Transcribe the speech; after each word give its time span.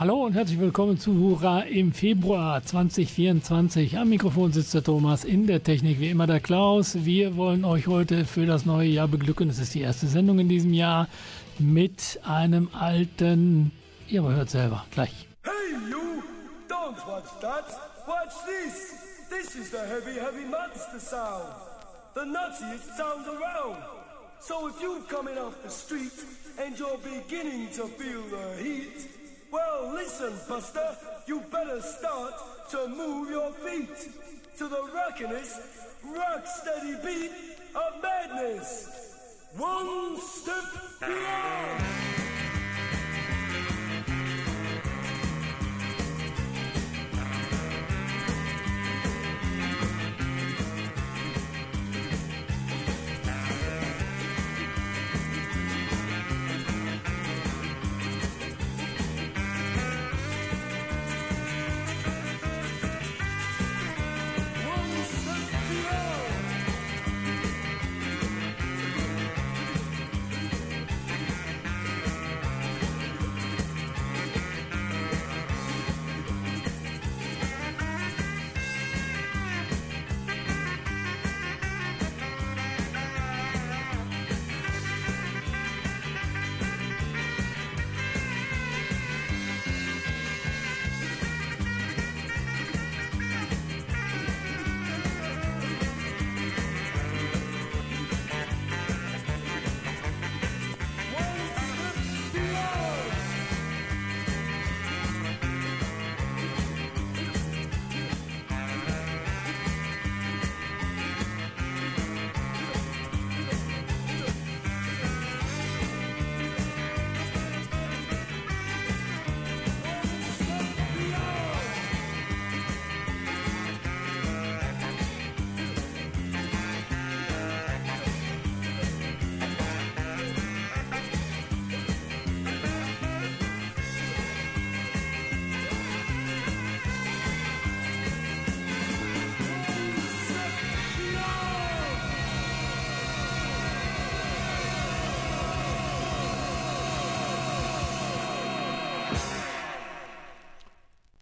Hallo 0.00 0.24
und 0.24 0.32
herzlich 0.32 0.58
willkommen 0.58 0.98
zu 0.98 1.12
Hurra 1.12 1.60
im 1.60 1.92
Februar 1.92 2.64
2024. 2.64 3.98
Am 3.98 4.08
Mikrofon 4.08 4.50
sitzt 4.50 4.72
der 4.72 4.82
Thomas, 4.82 5.24
in 5.24 5.46
der 5.46 5.62
Technik 5.62 6.00
wie 6.00 6.08
immer 6.08 6.26
der 6.26 6.40
Klaus. 6.40 7.04
Wir 7.04 7.36
wollen 7.36 7.66
euch 7.66 7.86
heute 7.86 8.24
für 8.24 8.46
das 8.46 8.64
neue 8.64 8.88
Jahr 8.88 9.08
beglücken. 9.08 9.50
Es 9.50 9.58
ist 9.58 9.74
die 9.74 9.82
erste 9.82 10.06
Sendung 10.06 10.38
in 10.38 10.48
diesem 10.48 10.72
Jahr 10.72 11.06
mit 11.58 12.18
einem 12.24 12.70
alten. 12.72 13.72
Ihr 14.08 14.22
aber 14.22 14.32
hört 14.32 14.48
selber 14.48 14.86
gleich. 14.90 15.28
Hey 15.44 15.76
you! 15.90 16.22
Don't 16.66 16.96
watch 17.06 17.28
that! 17.42 17.66
Watch 18.06 18.32
this! 18.46 18.94
This 19.28 19.54
is 19.54 19.70
the 19.70 19.80
heavy, 19.80 20.18
heavy 20.18 20.46
monster 20.46 20.98
sound! 20.98 21.44
The 22.14 22.22
nuttiest 22.22 22.96
sound 22.96 23.26
around! 23.26 23.76
So 24.40 24.66
if 24.66 24.80
you're 24.80 25.02
coming 25.10 25.36
off 25.36 25.62
the 25.62 25.68
street 25.68 26.24
and 26.58 26.74
you're 26.78 26.96
beginning 27.04 27.68
to 27.74 27.82
feel 27.82 28.22
the 28.30 28.62
heat, 28.62 29.19
Well, 29.50 29.92
listen, 29.92 30.32
Buster, 30.48 30.96
you 31.26 31.40
better 31.50 31.80
start 31.80 32.34
to 32.70 32.88
move 32.88 33.30
your 33.30 33.50
feet 33.52 34.08
to 34.58 34.68
the 34.68 34.82
rockinest, 34.94 35.60
rock 36.04 36.46
steady 36.46 36.94
beat 37.04 37.32
of 37.74 38.02
madness. 38.02 39.48
One 39.56 40.18
step 40.20 40.64
beyond. 41.00 42.29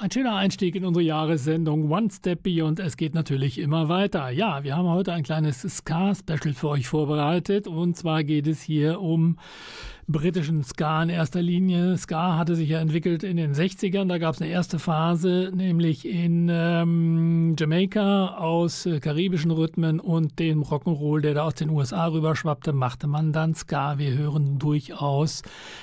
Ein 0.08 0.12
schöner 0.12 0.36
Einstieg 0.36 0.74
in 0.74 0.86
unsere 0.86 1.04
Jahressendung 1.04 1.90
One 1.90 2.08
Step 2.10 2.42
Beyond. 2.42 2.80
Es 2.80 2.96
geht 2.96 3.12
natürlich 3.12 3.58
immer 3.58 3.90
weiter. 3.90 4.30
Ja, 4.30 4.64
wir 4.64 4.74
haben 4.74 4.88
heute 4.88 5.12
ein 5.12 5.22
kleines 5.22 5.60
Ska-Special 5.60 6.54
für 6.54 6.70
euch 6.70 6.88
vorbereitet. 6.88 7.66
Und 7.66 7.94
zwar 7.94 8.24
geht 8.24 8.46
es 8.46 8.62
hier 8.62 9.02
um 9.02 9.36
britischen 10.08 10.64
Ska 10.64 11.02
in 11.02 11.10
erster 11.10 11.42
Linie. 11.42 11.98
Ska 11.98 12.38
hatte 12.38 12.56
sich 12.56 12.70
ja 12.70 12.80
entwickelt 12.80 13.22
in 13.22 13.36
den 13.36 13.54
60ern. 13.54 14.08
Da 14.08 14.16
gab 14.16 14.34
es 14.34 14.40
eine 14.40 14.50
erste 14.50 14.78
Phase, 14.78 15.52
nämlich 15.54 16.08
in 16.08 16.48
ähm, 16.50 17.54
Jamaika 17.58 18.38
aus 18.38 18.86
äh, 18.86 19.00
karibischen 19.00 19.50
Rhythmen 19.50 20.00
und 20.00 20.38
dem 20.38 20.62
Rock'n'Roll, 20.62 21.20
der 21.20 21.34
da 21.34 21.42
aus 21.42 21.54
den 21.54 21.68
USA 21.68 22.06
rüberschwappte, 22.06 22.72
machte 22.72 23.06
man 23.06 23.34
dann 23.34 23.54
Ska. 23.54 23.98
Wir 23.98 24.16
hören 24.16 24.58
durchaus 24.58 25.42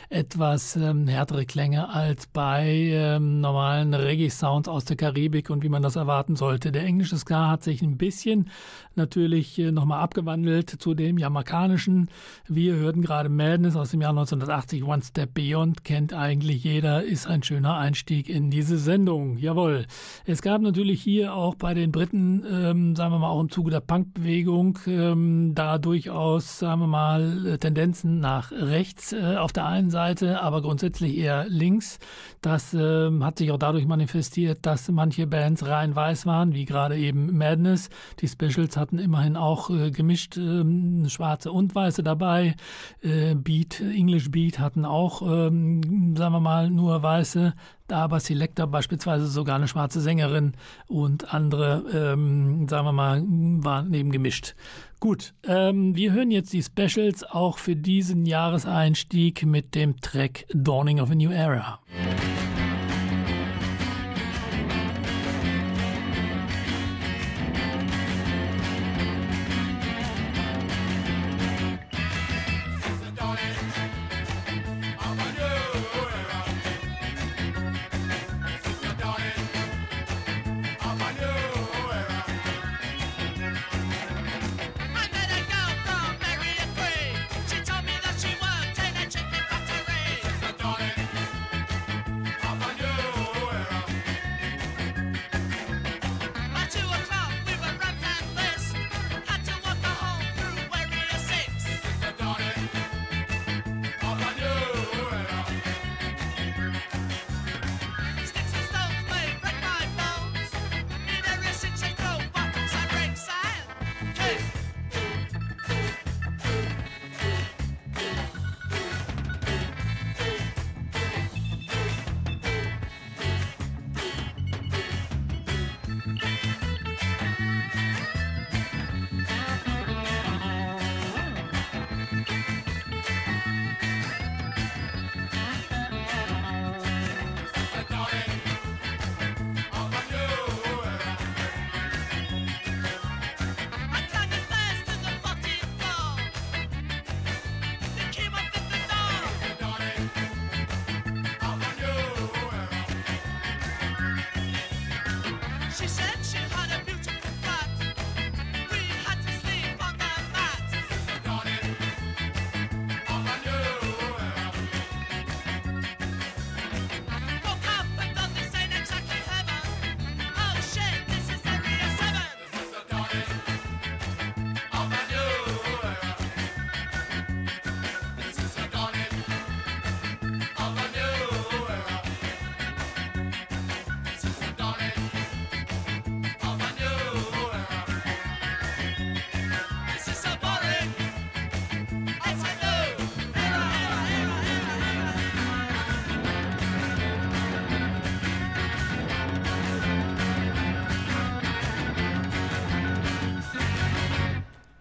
etwas 0.09 0.75
ähm, 0.75 1.07
härtere 1.07 1.45
Klänge 1.45 1.89
als 1.89 2.25
bei 2.25 2.65
ähm, 2.67 3.41
normalen 3.41 3.93
Reggae-Sounds 3.93 4.67
aus 4.67 4.85
der 4.85 4.97
Karibik 4.97 5.51
und 5.51 5.61
wie 5.61 5.69
man 5.69 5.83
das 5.83 5.97
erwarten 5.97 6.35
sollte. 6.35 6.71
Der 6.71 6.83
englische 6.83 7.17
Ska 7.17 7.51
hat 7.51 7.63
sich 7.63 7.83
ein 7.83 7.97
bisschen 7.97 8.49
natürlich 8.95 9.59
äh, 9.59 9.71
nochmal 9.71 10.01
abgewandelt 10.01 10.69
zu 10.69 10.95
dem 10.95 11.19
jamaikanischen. 11.19 12.09
Wir 12.47 12.73
hörten 12.75 13.03
gerade 13.03 13.29
Madness 13.29 13.75
aus 13.75 13.91
dem 13.91 14.01
Jahr 14.01 14.14
1980 14.17 14.83
One 14.85 15.01
Step 15.03 15.33
Beyond 15.33 15.83
kennt 15.83 16.13
eigentlich 16.13 16.63
jeder, 16.63 17.03
ist 17.03 17.27
ein 17.27 17.43
schöner 17.43 17.77
Einstieg 17.77 18.29
in 18.29 18.49
diese 18.49 18.77
Sendung. 18.77 19.37
Jawohl. 19.37 19.85
Es 20.25 20.41
gab 20.41 20.61
natürlich 20.61 21.01
hier 21.01 21.33
auch 21.33 21.55
bei 21.55 21.73
den 21.73 21.91
Briten, 21.91 22.43
ähm, 22.49 22.95
sagen 22.95 23.13
wir 23.13 23.19
mal, 23.19 23.29
auch 23.29 23.41
im 23.41 23.49
Zuge 23.49 23.71
der 23.71 23.81
Punkbewegung, 23.81 24.79
ähm, 24.87 25.51
da 25.53 25.77
durchaus, 25.77 26.59
sagen 26.59 26.81
wir 26.81 26.87
mal, 26.87 27.45
äh, 27.45 27.57
Tendenzen 27.57 28.19
nach 28.19 28.51
rechts 28.51 29.11
äh, 29.11 29.35
auf 29.37 29.51
der 29.51 29.65
einen 29.65 29.89
Seite, 29.89 30.41
aber 30.41 30.61
grundsätzlich 30.61 31.17
eher 31.17 31.45
links. 31.49 31.99
Das 32.41 32.73
ähm, 32.73 33.23
hat 33.23 33.37
sich 33.37 33.51
auch 33.51 33.59
dadurch 33.59 33.85
manifestiert, 33.85 34.65
dass 34.65 34.89
manche 34.89 35.27
Bands 35.27 35.65
rein 35.65 35.95
weiß 35.95 36.25
waren, 36.25 36.53
wie 36.53 36.65
gerade 36.65 36.97
eben 36.97 37.37
Madness. 37.37 37.89
Die 38.19 38.27
Specials 38.27 38.77
hatten 38.77 38.99
immerhin 38.99 39.35
auch 39.35 39.69
äh, 39.69 39.91
gemischt 39.91 40.37
ähm, 40.37 41.07
schwarze 41.09 41.51
und 41.51 41.75
weiße 41.75 42.03
dabei. 42.03 42.55
Äh, 43.01 43.35
Beat, 43.35 43.81
English 44.05 44.29
Beat 44.29 44.59
hatten 44.59 44.85
auch, 44.85 45.23
ähm, 45.23 46.15
sagen 46.15 46.33
wir 46.33 46.39
mal, 46.39 46.69
nur 46.69 47.01
Weiße, 47.01 47.55
da 47.87 48.03
aber 48.03 48.19
Selector 48.19 48.67
beispielsweise 48.67 49.25
sogar 49.25 49.55
eine 49.55 49.67
schwarze 49.67 49.99
Sängerin 49.99 50.53
und 50.87 51.33
andere, 51.33 51.83
ähm, 51.91 52.67
sagen 52.67 52.85
wir 52.85 52.91
mal, 52.91 53.23
waren 53.25 53.91
eben 53.95 54.11
gemischt. 54.11 54.53
Gut, 54.99 55.33
ähm, 55.47 55.95
wir 55.95 56.13
hören 56.13 56.29
jetzt 56.29 56.53
die 56.53 56.61
Specials 56.61 57.23
auch 57.23 57.57
für 57.57 57.75
diesen 57.75 58.27
Jahreseinstieg 58.27 59.43
mit 59.43 59.73
dem 59.73 59.99
Track 60.01 60.45
Dawning 60.53 60.99
of 60.99 61.09
a 61.09 61.15
New 61.15 61.31
Era. 61.31 61.79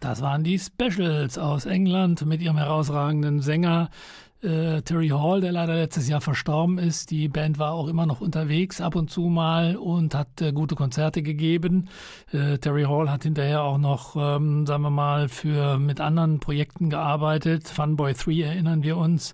Waren 0.04 0.44
die 0.44 0.58
Specials 0.58 1.38
aus 1.38 1.64
England 1.64 2.26
mit 2.26 2.42
ihrem 2.42 2.58
herausragenden 2.58 3.40
Sänger 3.40 3.88
äh, 4.42 4.82
Terry 4.82 5.08
Hall, 5.08 5.40
der 5.40 5.52
leider 5.52 5.74
letztes 5.74 6.08
Jahr 6.08 6.20
verstorben 6.20 6.78
ist. 6.78 7.10
Die 7.10 7.28
Band 7.28 7.58
war 7.58 7.72
auch 7.72 7.88
immer 7.88 8.04
noch 8.04 8.20
unterwegs 8.20 8.80
ab 8.80 8.94
und 8.94 9.10
zu 9.10 9.22
mal 9.22 9.76
und 9.76 10.14
hat 10.14 10.42
äh, 10.42 10.52
gute 10.52 10.74
Konzerte 10.74 11.22
gegeben. 11.22 11.88
Äh, 12.32 12.58
Terry 12.58 12.84
Hall 12.84 13.10
hat 13.10 13.22
hinterher 13.22 13.62
auch 13.62 13.78
noch, 13.78 14.14
ähm, 14.16 14.66
sagen 14.66 14.82
wir 14.82 14.90
mal, 14.90 15.28
für 15.28 15.78
mit 15.78 16.00
anderen 16.00 16.40
Projekten 16.40 16.90
gearbeitet. 16.90 17.66
Funboy 17.68 18.12
3 18.12 18.42
erinnern 18.42 18.82
wir 18.82 18.98
uns. 18.98 19.32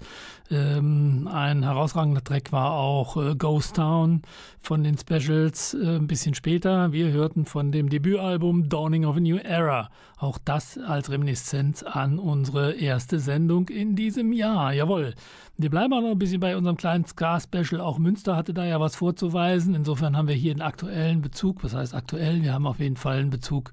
Ähm, 0.51 1.29
ein 1.33 1.63
herausragender 1.63 2.25
Track 2.25 2.51
war 2.51 2.73
auch 2.73 3.17
äh, 3.17 3.37
Ghost 3.37 3.77
Town 3.77 4.23
von 4.59 4.83
den 4.83 4.99
Specials 4.99 5.75
äh, 5.75 5.97
ein 5.97 6.09
bisschen 6.09 6.35
später. 6.35 6.93
Wir 6.93 7.13
hörten 7.13 7.45
von 7.45 7.71
dem 7.71 7.89
Debütalbum 7.89 8.69
Dawning 8.69 9.05
of 9.05 9.17
a 9.17 9.21
New 9.21 9.37
Era. 9.37 9.91
Auch 10.19 10.39
das 10.45 10.77
als 10.77 11.09
Reminiszenz 11.11 11.85
an 11.85 12.19
unsere 12.19 12.73
erste 12.73 13.21
Sendung 13.21 13.69
in 13.69 13.95
diesem 13.95 14.33
Jahr. 14.33 14.73
Jawohl. 14.73 15.15
Wir 15.63 15.69
bleiben 15.69 15.93
auch 15.93 16.01
noch 16.01 16.13
ein 16.13 16.19
bisschen 16.19 16.41
bei 16.41 16.57
unserem 16.57 16.79
kleinen 16.79 17.05
Ska-Special. 17.05 17.83
Auch 17.83 17.99
Münster 17.99 18.35
hatte 18.35 18.55
da 18.55 18.65
ja 18.65 18.81
was 18.81 18.97
vorzuweisen. 18.97 19.75
Insofern 19.75 20.17
haben 20.17 20.27
wir 20.27 20.35
hier 20.35 20.53
einen 20.53 20.63
aktuellen 20.63 21.21
Bezug. 21.21 21.63
Was 21.63 21.75
heißt 21.75 21.95
aktuell? 21.95 22.43
Wir 22.43 22.55
haben 22.55 22.67
auf 22.67 22.81
jeden 22.81 22.97
Fall 22.97 23.19
einen 23.19 23.29
Bezug 23.29 23.71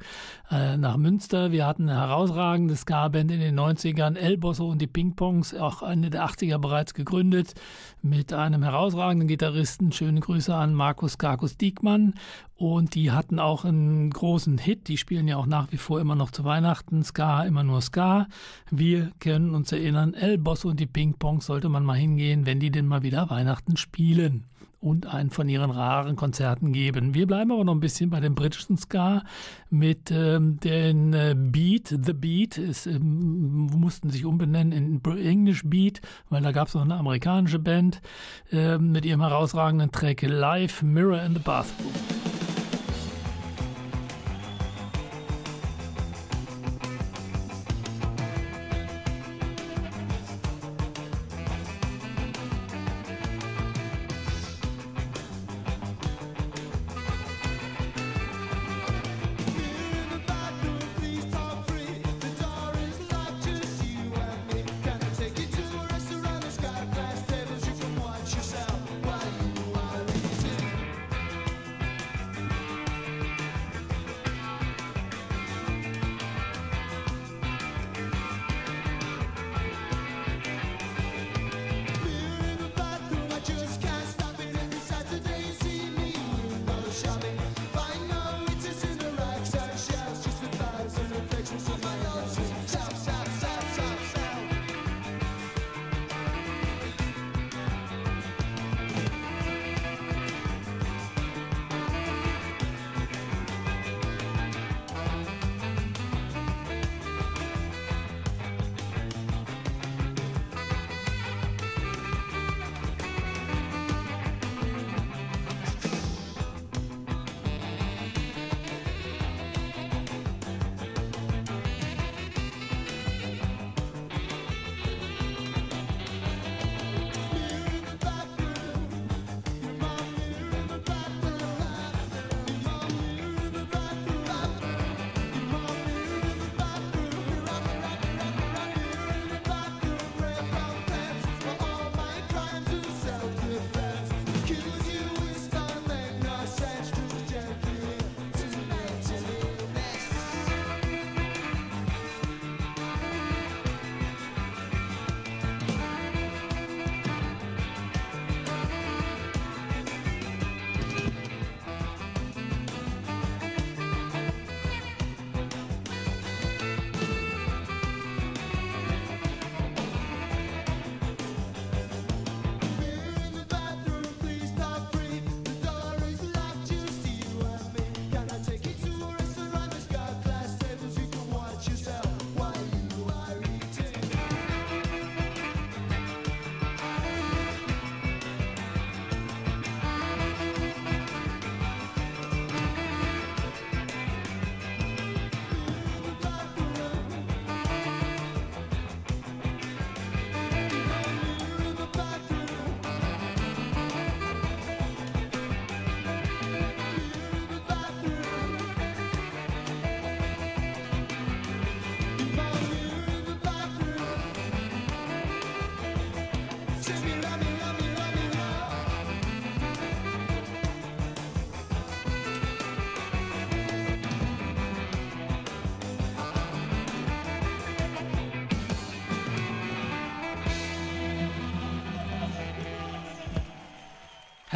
äh, 0.51 0.75
nach 0.75 0.97
Münster. 0.97 1.53
Wir 1.53 1.65
hatten 1.65 1.87
eine 1.87 1.97
herausragende 1.97 2.75
Ska-Band 2.75 3.31
in 3.31 3.39
den 3.39 3.57
90ern. 3.57 4.17
El 4.17 4.35
Bosso 4.35 4.67
und 4.67 4.81
die 4.81 4.87
Ping-Pongs, 4.87 5.53
auch 5.53 5.81
Ende 5.81 6.09
der 6.09 6.25
80er 6.27 6.57
bereits 6.57 6.93
gegründet. 6.93 7.53
Mit 8.01 8.33
einem 8.33 8.63
herausragenden 8.63 9.29
Gitarristen. 9.29 9.93
Schöne 9.93 10.19
Grüße 10.19 10.53
an 10.53 10.73
Markus 10.73 11.17
Garkus 11.17 11.55
Diekmann. 11.55 12.15
Und 12.57 12.95
die 12.95 13.11
hatten 13.11 13.39
auch 13.39 13.65
einen 13.65 14.09
großen 14.09 14.57
Hit. 14.57 14.87
Die 14.87 14.97
spielen 14.97 15.27
ja 15.27 15.37
auch 15.37 15.45
nach 15.45 15.71
wie 15.71 15.77
vor 15.77 16.01
immer 16.01 16.15
noch 16.15 16.31
zu 16.31 16.43
Weihnachten. 16.43 17.03
Ska, 17.03 17.43
immer 17.43 17.63
nur 17.63 17.81
Ska. 17.81 18.27
Wir 18.71 19.11
können 19.19 19.53
uns 19.53 19.71
erinnern, 19.71 20.15
El 20.15 20.39
Bosso 20.39 20.69
und 20.69 20.79
die 20.79 20.87
Ping-Pongs 20.87 21.45
sollte 21.45 21.69
man 21.69 21.76
man 21.77 21.85
mal 21.85 21.93
hingehen, 21.93 22.47
wenn 22.47 22.59
die 22.59 22.71
denn 22.71 22.87
mal 22.87 23.03
wieder 23.03 23.29
Weihnachten 23.29 23.77
spielen 23.77 24.45
und 24.79 25.05
einen 25.05 25.29
von 25.29 25.47
ihren 25.47 25.69
raren 25.69 26.15
Konzerten 26.15 26.71
geben. 26.71 27.13
Wir 27.13 27.27
bleiben 27.27 27.51
aber 27.51 27.63
noch 27.63 27.73
ein 27.73 27.79
bisschen 27.79 28.09
bei 28.09 28.19
dem 28.19 28.33
britischen 28.33 28.77
Ska 28.77 29.23
mit 29.69 30.09
ähm, 30.11 30.59
den 30.59 31.13
äh, 31.13 31.35
Beat, 31.37 31.95
The 32.03 32.13
Beat, 32.13 32.57
ist, 32.57 32.87
ähm, 32.87 33.67
mussten 33.75 34.09
sich 34.09 34.25
umbenennen 34.25 34.71
in 34.71 35.17
English 35.17 35.63
Beat, 35.65 36.01
weil 36.29 36.41
da 36.41 36.51
gab 36.51 36.67
es 36.67 36.73
noch 36.73 36.83
eine 36.83 36.95
amerikanische 36.95 37.59
Band 37.59 38.01
äh, 38.51 38.77
mit 38.79 39.05
ihrem 39.05 39.21
herausragenden 39.21 39.91
Track 39.91 40.23
Live 40.23 40.81
Mirror 40.81 41.21
in 41.23 41.33
the 41.33 41.39
Bathroom. 41.39 42.26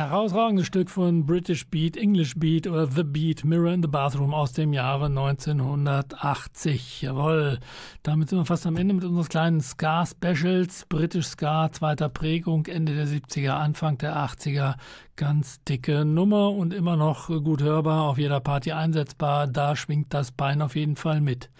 Herausragendes 0.09 0.65
Stück 0.65 0.89
von 0.89 1.27
British 1.27 1.67
Beat, 1.67 1.95
English 1.95 2.33
Beat 2.35 2.65
oder 2.65 2.87
The 2.87 3.03
Beat, 3.03 3.45
Mirror 3.45 3.73
in 3.73 3.83
the 3.83 3.87
Bathroom 3.87 4.33
aus 4.33 4.51
dem 4.51 4.73
Jahre 4.73 5.05
1980. 5.05 7.03
Jawohl, 7.03 7.59
damit 8.03 8.29
sind 8.29 8.39
wir 8.39 8.45
fast 8.45 8.65
am 8.65 8.77
Ende 8.77 8.95
mit 8.95 9.03
unseres 9.03 9.29
kleinen 9.29 9.61
Ska-Specials. 9.61 10.85
British 10.89 11.27
Ska, 11.27 11.71
zweiter 11.71 12.09
Prägung, 12.09 12.65
Ende 12.65 12.95
der 12.95 13.07
70er, 13.07 13.51
Anfang 13.51 13.99
der 13.99 14.15
80er. 14.15 14.75
Ganz 15.15 15.63
dicke 15.65 16.03
Nummer 16.03 16.49
und 16.49 16.73
immer 16.73 16.95
noch 16.95 17.27
gut 17.27 17.61
hörbar, 17.61 18.09
auf 18.09 18.17
jeder 18.17 18.39
Party 18.39 18.71
einsetzbar. 18.71 19.45
Da 19.45 19.75
schwingt 19.75 20.13
das 20.15 20.31
Bein 20.31 20.63
auf 20.63 20.75
jeden 20.75 20.95
Fall 20.95 21.21
mit. 21.21 21.51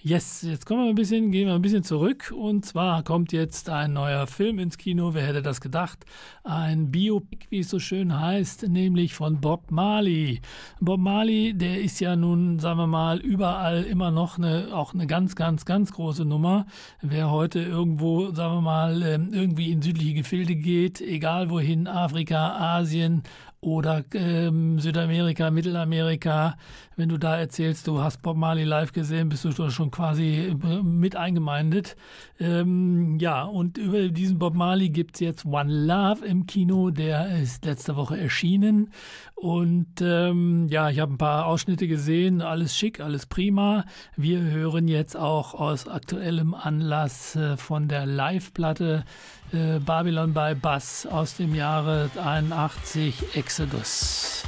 Yes, 0.00 0.42
jetzt 0.42 0.64
kommen 0.64 0.84
wir 0.84 0.90
ein 0.90 0.94
bisschen, 0.94 1.32
gehen 1.32 1.48
wir 1.48 1.56
ein 1.56 1.62
bisschen 1.62 1.82
zurück. 1.82 2.32
Und 2.32 2.64
zwar 2.64 3.02
kommt 3.02 3.32
jetzt 3.32 3.68
ein 3.68 3.94
neuer 3.94 4.28
Film 4.28 4.60
ins 4.60 4.78
Kino. 4.78 5.12
Wer 5.12 5.26
hätte 5.26 5.42
das 5.42 5.60
gedacht? 5.60 6.04
Ein 6.44 6.92
Biopic, 6.92 7.46
wie 7.50 7.58
es 7.58 7.68
so 7.68 7.80
schön 7.80 8.18
heißt, 8.18 8.68
nämlich 8.68 9.14
von 9.14 9.40
Bob 9.40 9.72
Marley. 9.72 10.40
Bob 10.80 11.00
Marley, 11.00 11.52
der 11.52 11.80
ist 11.80 11.98
ja 11.98 12.14
nun, 12.14 12.60
sagen 12.60 12.78
wir 12.78 12.86
mal, 12.86 13.18
überall 13.18 13.82
immer 13.82 14.12
noch 14.12 14.38
eine, 14.38 14.68
auch 14.72 14.94
eine 14.94 15.08
ganz, 15.08 15.34
ganz, 15.34 15.64
ganz 15.64 15.87
große 15.92 16.24
Nummer. 16.24 16.66
Wer 17.00 17.30
heute 17.30 17.60
irgendwo, 17.60 18.32
sagen 18.32 18.56
wir 18.56 18.60
mal, 18.60 19.02
ähm, 19.02 19.32
irgendwie 19.32 19.70
in 19.70 19.82
südliche 19.82 20.14
Gefilde 20.14 20.56
geht, 20.56 21.00
egal 21.00 21.50
wohin, 21.50 21.86
Afrika, 21.86 22.56
Asien, 22.76 23.22
oder 23.60 24.04
ähm, 24.14 24.78
Südamerika, 24.78 25.50
Mittelamerika. 25.50 26.56
Wenn 26.96 27.08
du 27.08 27.18
da 27.18 27.36
erzählst, 27.36 27.86
du 27.86 28.00
hast 28.00 28.22
Bob 28.22 28.36
Marley 28.36 28.64
live 28.64 28.92
gesehen, 28.92 29.28
bist 29.28 29.44
du 29.44 29.70
schon 29.70 29.90
quasi 29.90 30.56
äh, 30.62 30.82
mit 30.82 31.16
eingemeindet. 31.16 31.96
Ähm, 32.38 33.18
ja, 33.20 33.42
und 33.42 33.78
über 33.78 34.08
diesen 34.08 34.38
Bob 34.38 34.54
Marley 34.54 34.90
gibt 34.90 35.16
es 35.16 35.20
jetzt 35.20 35.44
One 35.44 35.86
Love 35.86 36.24
im 36.24 36.46
Kino, 36.46 36.90
der 36.90 37.36
ist 37.40 37.64
letzte 37.64 37.96
Woche 37.96 38.18
erschienen. 38.18 38.90
Und 39.34 40.00
ähm, 40.00 40.68
ja, 40.68 40.90
ich 40.90 41.00
habe 41.00 41.14
ein 41.14 41.18
paar 41.18 41.46
Ausschnitte 41.46 41.88
gesehen, 41.88 42.42
alles 42.42 42.76
schick, 42.76 43.00
alles 43.00 43.26
prima. 43.26 43.84
Wir 44.16 44.40
hören 44.40 44.88
jetzt 44.88 45.16
auch 45.16 45.54
aus 45.54 45.88
aktuellem 45.88 46.54
Anlass 46.54 47.36
äh, 47.36 47.56
von 47.56 47.88
der 47.88 48.06
Live-Platte 48.06 49.04
Babylon 49.52 50.32
by 50.32 50.54
Bass 50.54 51.06
aus 51.06 51.36
dem 51.36 51.54
Jahre 51.54 52.10
81 52.22 53.36
Exodus. 53.36 54.44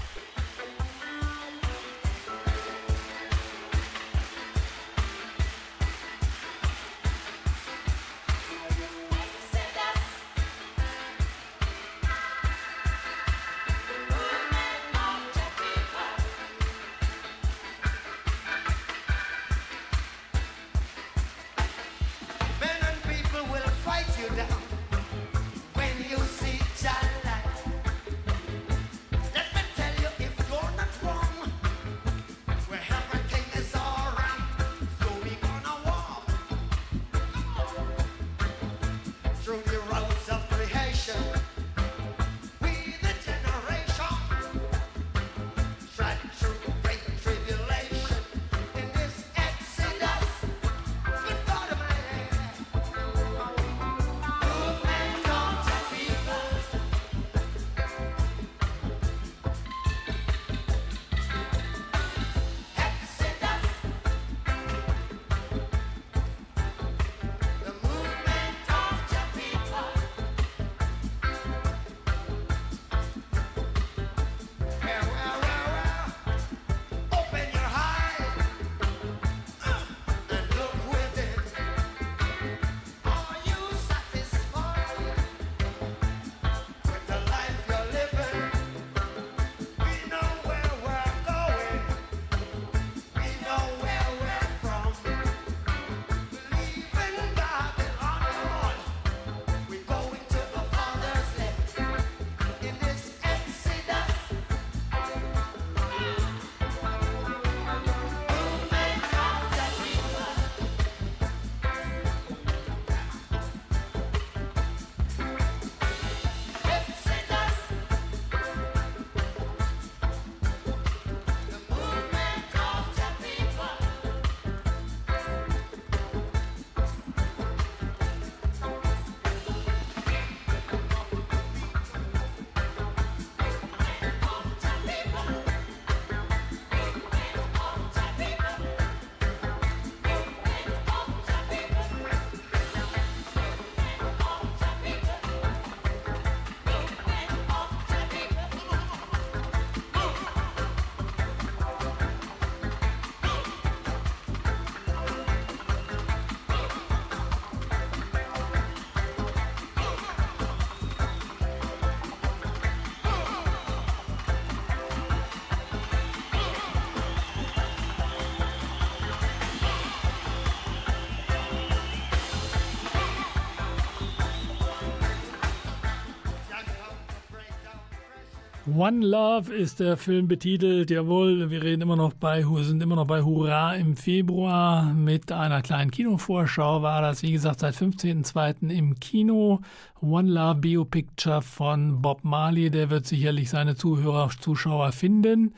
One 178.77 179.05
Love 179.05 179.53
ist 179.53 179.81
der 179.81 179.97
Film 179.97 180.29
betitelt. 180.29 180.91
Jawohl, 180.91 181.51
wir 181.51 181.63
reden 181.63 181.83
immer 181.83 181.97
noch 181.97 182.13
bei, 182.13 182.45
sind 182.61 182.81
immer 182.83 182.95
noch 182.95 183.07
bei 183.07 183.23
Hurra 183.23 183.75
im 183.75 183.97
Februar 183.97 184.93
mit 184.93 185.33
einer 185.33 185.61
kleinen 185.61 185.91
Kinovorschau. 185.91 186.81
War 186.83 187.03
das, 187.03 187.23
wie 187.23 187.33
gesagt, 187.33 187.61
seit 187.61 187.75
15.02. 187.75 188.71
im 188.71 189.01
Kino. 189.01 189.61
One 190.01 190.31
Love 190.31 190.61
Bio 190.61 190.85
Picture 190.85 191.43
von 191.43 192.01
Bob 192.01 192.23
Marley. 192.23 192.71
Der 192.71 192.91
wird 192.91 193.07
sicherlich 193.07 193.51
seine 193.51 193.75
Zuhörer, 193.75 194.31
Zuschauer 194.39 194.93
finden. 194.93 195.55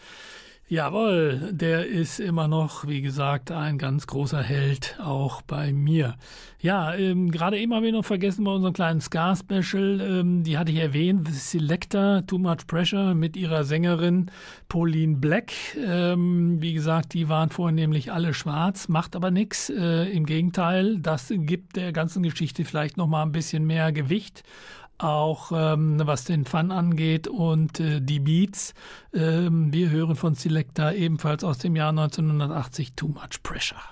Jawohl, 0.68 1.50
der 1.52 1.86
ist 1.86 2.18
immer 2.18 2.48
noch, 2.48 2.86
wie 2.86 3.02
gesagt, 3.02 3.50
ein 3.50 3.76
ganz 3.76 4.06
großer 4.06 4.42
Held, 4.42 4.98
auch 5.02 5.42
bei 5.42 5.70
mir. 5.70 6.16
Ja, 6.60 6.94
ähm, 6.94 7.30
gerade 7.30 7.58
eben 7.58 7.74
haben 7.74 7.82
wir 7.82 7.92
noch 7.92 8.04
vergessen 8.04 8.44
bei 8.44 8.52
unserem 8.52 8.72
kleinen 8.72 9.00
Scar-Special, 9.00 10.00
ähm, 10.00 10.44
die 10.44 10.56
hatte 10.56 10.72
ich 10.72 10.78
erwähnt, 10.78 11.28
The 11.28 11.34
Selector, 11.34 12.24
Too 12.26 12.38
Much 12.38 12.66
Pressure 12.68 13.14
mit 13.14 13.36
ihrer 13.36 13.64
Sängerin 13.64 14.30
Pauline 14.68 15.16
Black. 15.16 15.52
Ähm, 15.76 16.62
wie 16.62 16.72
gesagt, 16.72 17.12
die 17.12 17.28
waren 17.28 17.50
vorher 17.50 17.74
nämlich 17.74 18.10
alle 18.10 18.32
schwarz, 18.32 18.88
macht 18.88 19.14
aber 19.14 19.30
nichts. 19.30 19.68
Äh, 19.68 20.04
Im 20.10 20.24
Gegenteil, 20.24 20.98
das 21.00 21.30
gibt 21.34 21.76
der 21.76 21.92
ganzen 21.92 22.22
Geschichte 22.22 22.64
vielleicht 22.64 22.96
nochmal 22.96 23.26
ein 23.26 23.32
bisschen 23.32 23.66
mehr 23.66 23.92
Gewicht 23.92 24.42
auch 25.02 25.52
ähm, 25.54 26.00
was 26.04 26.24
den 26.24 26.44
Fun 26.44 26.70
angeht 26.70 27.28
und 27.28 27.80
äh, 27.80 28.00
die 28.00 28.20
Beats. 28.20 28.74
Ähm, 29.12 29.72
wir 29.72 29.90
hören 29.90 30.16
von 30.16 30.34
Selecta 30.34 30.92
ebenfalls 30.92 31.44
aus 31.44 31.58
dem 31.58 31.76
Jahr 31.76 31.90
1980 31.90 32.94
Too 32.94 33.08
Much 33.08 33.42
Pressure. 33.42 33.82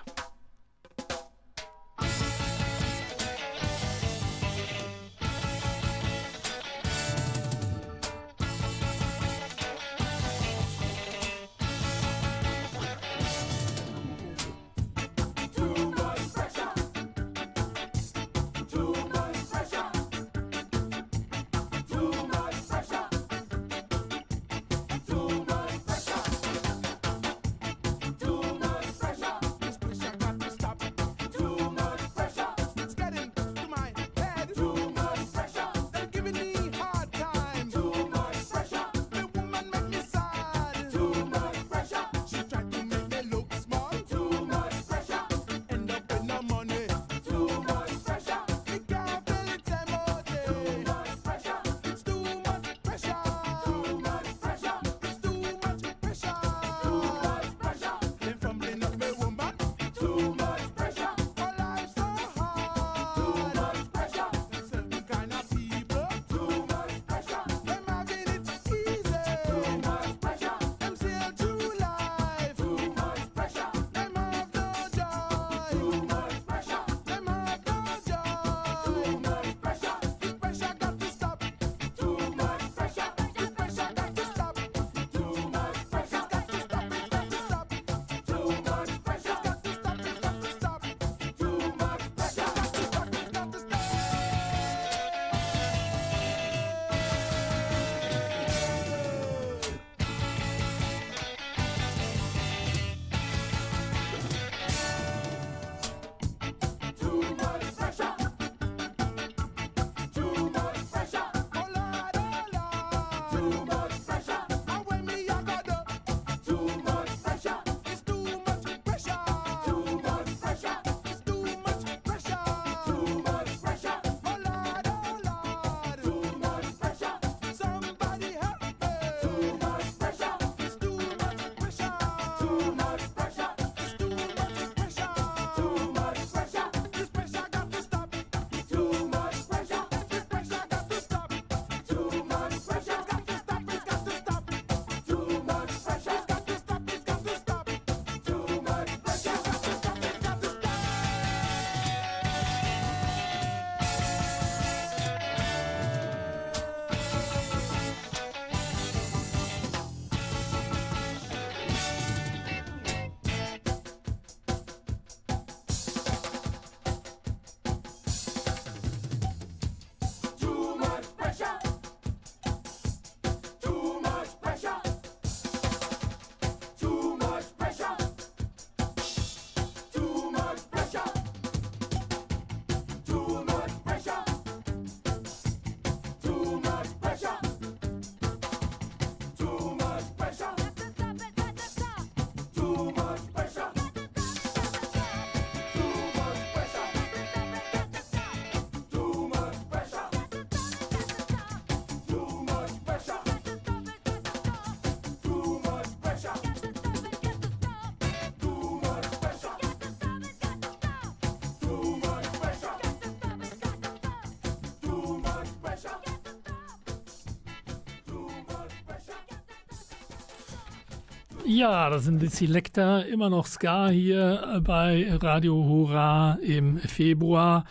Ja, 221.46 221.90
das 221.90 222.04
sind 222.04 222.20
die 222.20 222.28
Selector, 222.28 223.04
immer 223.06 223.30
noch 223.30 223.46
Ska 223.46 223.88
hier 223.88 224.60
bei 224.62 225.10
Radio 225.10 225.54
Hurra 225.54 226.38
im 226.42 226.78
Februar. 226.78 227.64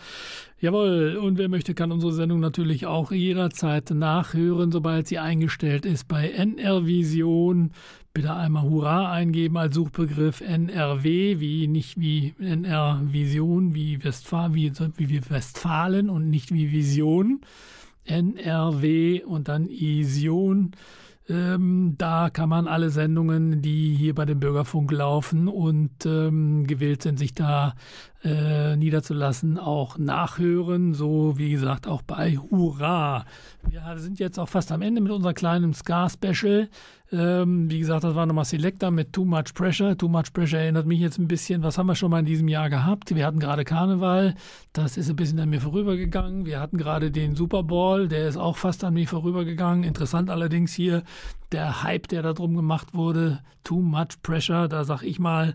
Jawohl, 0.60 1.16
und 1.16 1.38
wer 1.38 1.48
möchte, 1.48 1.74
kann 1.74 1.92
unsere 1.92 2.12
Sendung 2.12 2.40
natürlich 2.40 2.86
auch 2.86 3.12
jederzeit 3.12 3.90
nachhören, 3.90 4.72
sobald 4.72 5.06
sie 5.06 5.18
eingestellt 5.18 5.86
ist 5.86 6.08
bei 6.08 6.30
NR 6.30 6.84
Vision. 6.84 7.70
Bitte 8.12 8.34
einmal 8.34 8.64
Hurra 8.64 9.12
eingeben 9.12 9.56
als 9.56 9.76
Suchbegriff 9.76 10.40
NRW, 10.40 11.38
wie 11.38 11.66
nicht 11.66 11.98
wie 12.00 12.34
NR 12.40 13.00
Vision, 13.04 13.74
wie 13.74 14.02
Westfalen, 14.04 14.54
wie, 14.54 14.72
wie 14.96 15.30
Westfalen 15.30 16.10
und 16.10 16.28
nicht 16.28 16.52
wie 16.52 16.72
Vision. 16.72 17.40
NRW 18.04 19.22
und 19.22 19.48
dann 19.48 19.68
Ision. 19.68 20.72
Ähm, 21.30 21.94
da 21.96 22.28
kann 22.28 22.48
man 22.48 22.66
alle 22.66 22.90
Sendungen, 22.90 23.62
die 23.62 23.94
hier 23.94 24.16
bei 24.16 24.24
dem 24.24 24.40
Bürgerfunk 24.40 24.90
laufen 24.90 25.46
und 25.46 26.04
ähm, 26.04 26.66
gewillt 26.66 27.02
sind, 27.02 27.20
sich 27.20 27.34
da 27.34 27.74
äh, 28.24 28.74
niederzulassen, 28.74 29.56
auch 29.56 29.96
nachhören. 29.96 30.92
So 30.92 31.38
wie 31.38 31.52
gesagt 31.52 31.86
auch 31.86 32.02
bei 32.02 32.36
Hurra. 32.36 33.26
Wir 33.68 33.96
sind 33.98 34.18
jetzt 34.18 34.40
auch 34.40 34.48
fast 34.48 34.72
am 34.72 34.82
Ende 34.82 35.00
mit 35.00 35.12
unserer 35.12 35.34
kleinen 35.34 35.72
Scar-Special. 35.72 36.68
Ähm, 37.12 37.68
wie 37.70 37.80
gesagt, 37.80 38.04
das 38.04 38.14
war 38.14 38.24
nochmal 38.26 38.44
Selector 38.44 38.90
mit 38.90 39.12
Too 39.12 39.24
Much 39.24 39.52
Pressure. 39.54 39.96
Too 39.96 40.08
Much 40.08 40.32
Pressure 40.32 40.60
erinnert 40.60 40.86
mich 40.86 41.00
jetzt 41.00 41.18
ein 41.18 41.26
bisschen, 41.26 41.62
was 41.62 41.76
haben 41.76 41.86
wir 41.86 41.96
schon 41.96 42.10
mal 42.10 42.20
in 42.20 42.24
diesem 42.24 42.46
Jahr 42.46 42.70
gehabt? 42.70 43.14
Wir 43.14 43.26
hatten 43.26 43.40
gerade 43.40 43.64
Karneval, 43.64 44.36
das 44.72 44.96
ist 44.96 45.10
ein 45.10 45.16
bisschen 45.16 45.40
an 45.40 45.50
mir 45.50 45.60
vorübergegangen. 45.60 46.46
Wir 46.46 46.60
hatten 46.60 46.78
gerade 46.78 47.10
den 47.10 47.34
Super 47.34 47.64
Bowl, 47.64 48.06
der 48.06 48.28
ist 48.28 48.36
auch 48.36 48.56
fast 48.56 48.84
an 48.84 48.94
mir 48.94 49.08
vorübergegangen. 49.08 49.82
Interessant 49.82 50.30
allerdings 50.30 50.72
hier 50.72 51.02
der 51.50 51.82
Hype, 51.82 52.06
der 52.06 52.22
da 52.22 52.32
drum 52.32 52.54
gemacht 52.54 52.94
wurde. 52.94 53.40
Too 53.64 53.82
Much 53.82 54.22
Pressure, 54.22 54.68
da 54.68 54.84
sag 54.84 55.02
ich 55.02 55.18
mal, 55.18 55.54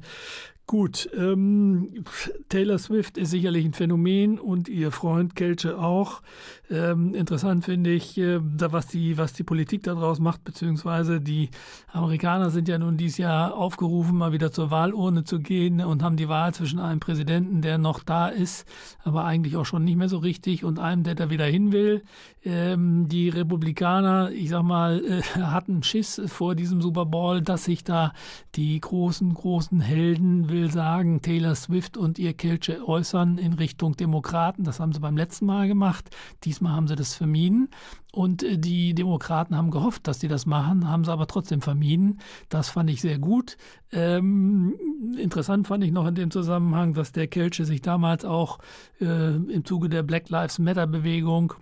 Gut, 0.67 1.07
ähm, 1.15 2.05
Taylor 2.49 2.79
Swift 2.79 3.19
ist 3.19 3.29
sicherlich 3.29 3.65
ein 3.65 3.73
Phänomen 3.73 4.39
und 4.39 4.67
ihr 4.67 4.91
Freund 4.91 5.35
Kelche 5.35 5.77
auch. 5.77 6.23
Ähm, 6.71 7.13
interessant 7.13 7.65
finde 7.65 7.91
ich, 7.91 8.17
äh, 8.17 8.39
was, 8.41 8.87
die, 8.87 9.15
was 9.19 9.33
die 9.33 9.43
Politik 9.43 9.83
daraus 9.83 10.19
macht, 10.19 10.43
beziehungsweise 10.43 11.21
die 11.21 11.51
Amerikaner 11.91 12.49
sind 12.49 12.67
ja 12.67 12.79
nun 12.79 12.97
dieses 12.97 13.19
Jahr 13.19 13.53
aufgerufen, 13.53 14.17
mal 14.17 14.31
wieder 14.31 14.51
zur 14.51 14.71
Wahlurne 14.71 15.23
zu 15.23 15.39
gehen 15.39 15.81
und 15.81 16.01
haben 16.01 16.17
die 16.17 16.29
Wahl 16.29 16.51
zwischen 16.55 16.79
einem 16.79 16.99
Präsidenten, 16.99 17.61
der 17.61 17.77
noch 17.77 18.01
da 18.01 18.27
ist, 18.27 18.67
aber 19.03 19.23
eigentlich 19.23 19.57
auch 19.57 19.65
schon 19.65 19.83
nicht 19.83 19.97
mehr 19.97 20.09
so 20.09 20.17
richtig, 20.17 20.63
und 20.63 20.79
einem, 20.79 21.03
der 21.03 21.13
da 21.13 21.29
wieder 21.29 21.45
hin 21.45 21.73
will. 21.73 22.01
Ähm, 22.43 23.07
die 23.07 23.29
Republikaner, 23.29 24.31
ich 24.31 24.49
sag 24.49 24.63
mal, 24.63 25.03
äh, 25.05 25.21
hatten 25.39 25.83
Schiss 25.83 26.19
vor 26.25 26.55
diesem 26.55 26.81
Super 26.81 27.05
Bowl, 27.05 27.43
dass 27.43 27.65
sich 27.65 27.83
da 27.83 28.13
die 28.55 28.79
großen, 28.79 29.31
großen 29.31 29.79
Helden 29.79 30.49
will 30.55 30.71
sagen, 30.71 31.21
Taylor 31.21 31.53
Swift 31.53 31.97
und 31.97 32.17
ihr 32.17 32.33
Kelche 32.33 32.87
äußern 32.87 33.37
in 33.37 33.53
Richtung 33.53 33.97
Demokraten. 33.97 34.63
Das 34.63 34.79
haben 34.79 34.93
sie 34.93 35.01
beim 35.01 35.17
letzten 35.17 35.45
Mal 35.45 35.67
gemacht. 35.67 36.09
Diesmal 36.45 36.73
haben 36.73 36.87
sie 36.87 36.95
das 36.95 37.13
vermieden. 37.13 37.67
Und 38.13 38.43
äh, 38.43 38.57
die 38.57 38.95
Demokraten 38.95 39.57
haben 39.57 39.69
gehofft, 39.69 40.07
dass 40.07 40.21
sie 40.21 40.29
das 40.29 40.45
machen, 40.45 40.89
haben 40.89 41.03
sie 41.03 41.11
aber 41.11 41.27
trotzdem 41.27 41.61
vermieden. 41.61 42.21
Das 42.47 42.69
fand 42.69 42.89
ich 42.89 43.01
sehr 43.01 43.19
gut. 43.19 43.57
Ähm, 43.91 44.75
interessant 45.17 45.67
fand 45.67 45.83
ich 45.83 45.91
noch 45.91 46.07
in 46.07 46.15
dem 46.15 46.31
Zusammenhang, 46.31 46.93
dass 46.93 47.11
der 47.11 47.27
Kelche 47.27 47.65
sich 47.65 47.81
damals 47.81 48.23
auch 48.23 48.59
äh, 49.01 49.35
im 49.35 49.65
Zuge 49.65 49.89
der 49.89 50.03
Black 50.03 50.29
Lives 50.29 50.59
Matter 50.59 50.87
Bewegung 50.87 51.53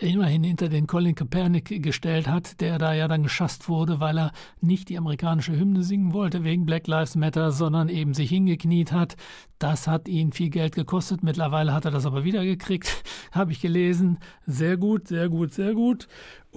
immerhin 0.00 0.44
hinter 0.44 0.68
den 0.68 0.86
Colin 0.86 1.14
Kaepernick 1.14 1.82
gestellt 1.82 2.28
hat, 2.28 2.60
der 2.60 2.78
da 2.78 2.94
ja 2.94 3.08
dann 3.08 3.22
geschasst 3.22 3.68
wurde, 3.68 4.00
weil 4.00 4.18
er 4.18 4.32
nicht 4.60 4.88
die 4.88 4.98
amerikanische 4.98 5.56
Hymne 5.56 5.82
singen 5.82 6.12
wollte 6.12 6.44
wegen 6.44 6.66
Black 6.66 6.86
Lives 6.86 7.16
Matter, 7.16 7.52
sondern 7.52 7.88
eben 7.88 8.14
sich 8.14 8.30
hingekniet 8.30 8.92
hat. 8.92 9.16
Das 9.58 9.88
hat 9.88 10.08
ihn 10.08 10.32
viel 10.32 10.50
Geld 10.50 10.74
gekostet. 10.74 11.22
Mittlerweile 11.22 11.72
hat 11.72 11.84
er 11.84 11.90
das 11.90 12.06
aber 12.06 12.24
wieder 12.24 12.44
gekriegt, 12.44 13.02
habe 13.32 13.52
ich 13.52 13.60
gelesen. 13.60 14.18
Sehr 14.46 14.76
gut, 14.76 15.08
sehr 15.08 15.28
gut, 15.28 15.52
sehr 15.52 15.74
gut. 15.74 16.08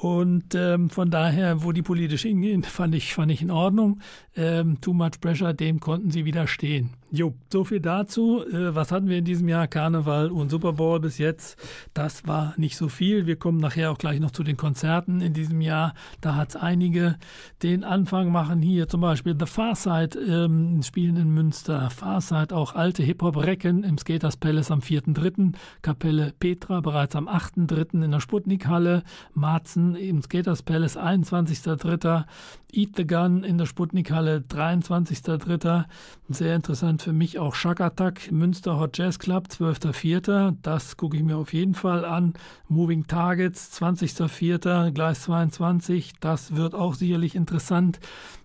Und 0.02 0.56
ähm, 0.56 0.90
von 0.90 1.12
daher, 1.12 1.62
wo 1.62 1.74
die 1.74 1.82
politisch 1.82 2.22
hingehen, 2.22 2.64
fand 2.64 2.96
ich, 2.96 3.14
fand 3.14 3.34
ich 3.34 3.42
in 3.42 3.52
Ordnung. 3.52 4.00
Ähm, 4.34 4.80
too 4.80 4.94
much 4.94 5.20
pressure, 5.20 5.54
dem 5.54 5.82
konnten 5.82 6.10
sie 6.10 6.24
widerstehen. 6.24 6.92
Jo, 7.12 7.34
so 7.52 7.66
viel 7.66 7.82
dazu. 7.82 8.46
Äh, 8.46 8.76
was 8.76 8.94
hatten 8.94 9.10
wir 9.10 9.18
in 9.18 9.26
diesem 9.26 9.50
Jahr? 9.50 9.68
Karneval 9.68 10.32
und 10.32 10.52
Super 10.52 10.74
Bowl 10.74 11.02
bis 11.02 11.18
jetzt. 11.18 11.58
Das 11.94 12.26
war 12.28 12.54
nicht 12.56 12.78
so 12.78 12.88
viel. 12.88 13.26
Wir 13.26 13.36
kommen 13.36 13.58
nachher 13.58 13.92
auch 13.92 13.98
gleich 13.98 14.22
noch 14.22 14.32
zu 14.32 14.44
den 14.44 14.56
Konzerten 14.56 15.20
in 15.20 15.34
diesem 15.34 15.60
Jahr. 15.60 15.96
Da 16.22 16.36
hat 16.36 16.50
es 16.50 16.56
einige. 16.56 17.18
Den 17.62 17.84
Anfang 17.84 18.32
machen 18.32 18.62
hier 18.62 18.88
zum 18.88 19.02
Beispiel 19.02 19.36
The 19.38 19.48
Farside 19.48 20.18
ähm, 20.20 20.82
spielen 20.82 21.18
in 21.18 21.30
Münster. 21.32 21.90
Farside 21.90 22.56
auch 22.56 22.74
alte 22.76 23.04
Hip-Hop-Recken 23.04 23.84
im 23.84 23.98
Skaters 23.98 24.38
Palace 24.38 24.72
am 24.72 24.80
4.3. 24.80 25.56
Kapelle 25.82 26.34
Petra 26.40 26.80
bereits 26.80 27.18
am 27.18 27.28
8.3. 27.28 28.04
in 28.04 28.12
der 28.12 28.22
Sputnik-Halle. 28.22 29.04
Marzen 29.34 29.89
im 29.96 30.22
Skaters 30.22 30.64
Palace 30.64 30.98
21.3. 30.98 32.26
Eat 32.72 32.96
the 32.96 33.06
Gun 33.06 33.44
in 33.44 33.58
der 33.58 33.66
Sputnik-Halle 33.66 34.44
23.3. 34.48 35.86
Sehr 36.30 36.56
interessant 36.56 37.02
für 37.02 37.14
mich 37.14 37.40
auch 37.40 37.56
Shakatak, 37.56 38.32
Münster 38.32 38.80
Hot 38.80 38.98
Jazz 38.98 39.20
Club 39.20 39.48
12.4. 39.50 40.56
Das 40.62 40.98
gucke 40.98 41.18
ich 41.18 41.24
mir 41.24 41.38
auf 41.38 41.54
jeden 41.54 41.74
Fall 41.74 42.06
an. 42.06 42.34
Moving 42.68 43.08
Targets 43.08 43.82
20.4. 43.82 44.92
Gleis 44.92 45.22
22. 45.24 46.14
Das 46.20 46.56
wird 46.56 46.76
auch 46.76 46.94
sicherlich 46.94 47.36
interessant. 47.36 48.00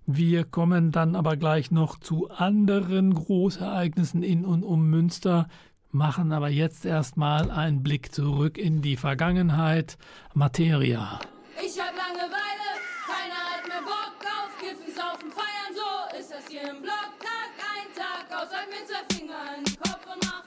Wir 0.07 0.44
kommen 0.44 0.92
dann 0.92 1.16
aber 1.16 1.37
gleich 1.37 1.70
noch 1.70 1.98
zu 1.98 2.30
anderen 2.30 3.14
Großereignissen 3.14 4.22
in 4.22 4.44
und 4.44 4.62
um 4.62 4.88
Münster 4.90 5.48
machen 5.94 6.33
aber 6.33 6.48
jetzt 6.48 6.85
erstmal 6.85 7.50
einen 7.50 7.83
Blick 7.83 8.12
zurück 8.12 8.59
in 8.59 8.83
die 8.83 8.96
Vergangenheit. 8.96 9.96
Materia. 10.35 11.20
Ich 11.62 11.81
hab 11.81 11.97
Langeweile, 11.97 12.81
keiner 13.07 13.35
hat 13.35 13.67
mehr 13.67 13.81
Bock 13.83 14.19
auf 14.23 14.59
Kiffen, 14.59 14.95
Saufen, 14.95 15.31
Feiern, 15.33 15.73
so 15.75 16.19
ist 16.19 16.31
das 16.31 16.47
hier 16.49 16.69
im 16.69 16.83
Block. 16.83 17.11
Tag 17.21 17.51
ein, 17.59 17.93
Tag 17.95 18.31
aus, 18.37 18.51
sag 18.51 18.69
mir 18.69 18.85
zwei 18.87 19.05
Finger 19.14 19.57
in 19.57 19.64
den 19.64 19.77
Kopf 19.79 20.05
und 20.07 20.23
mach. 20.25 20.43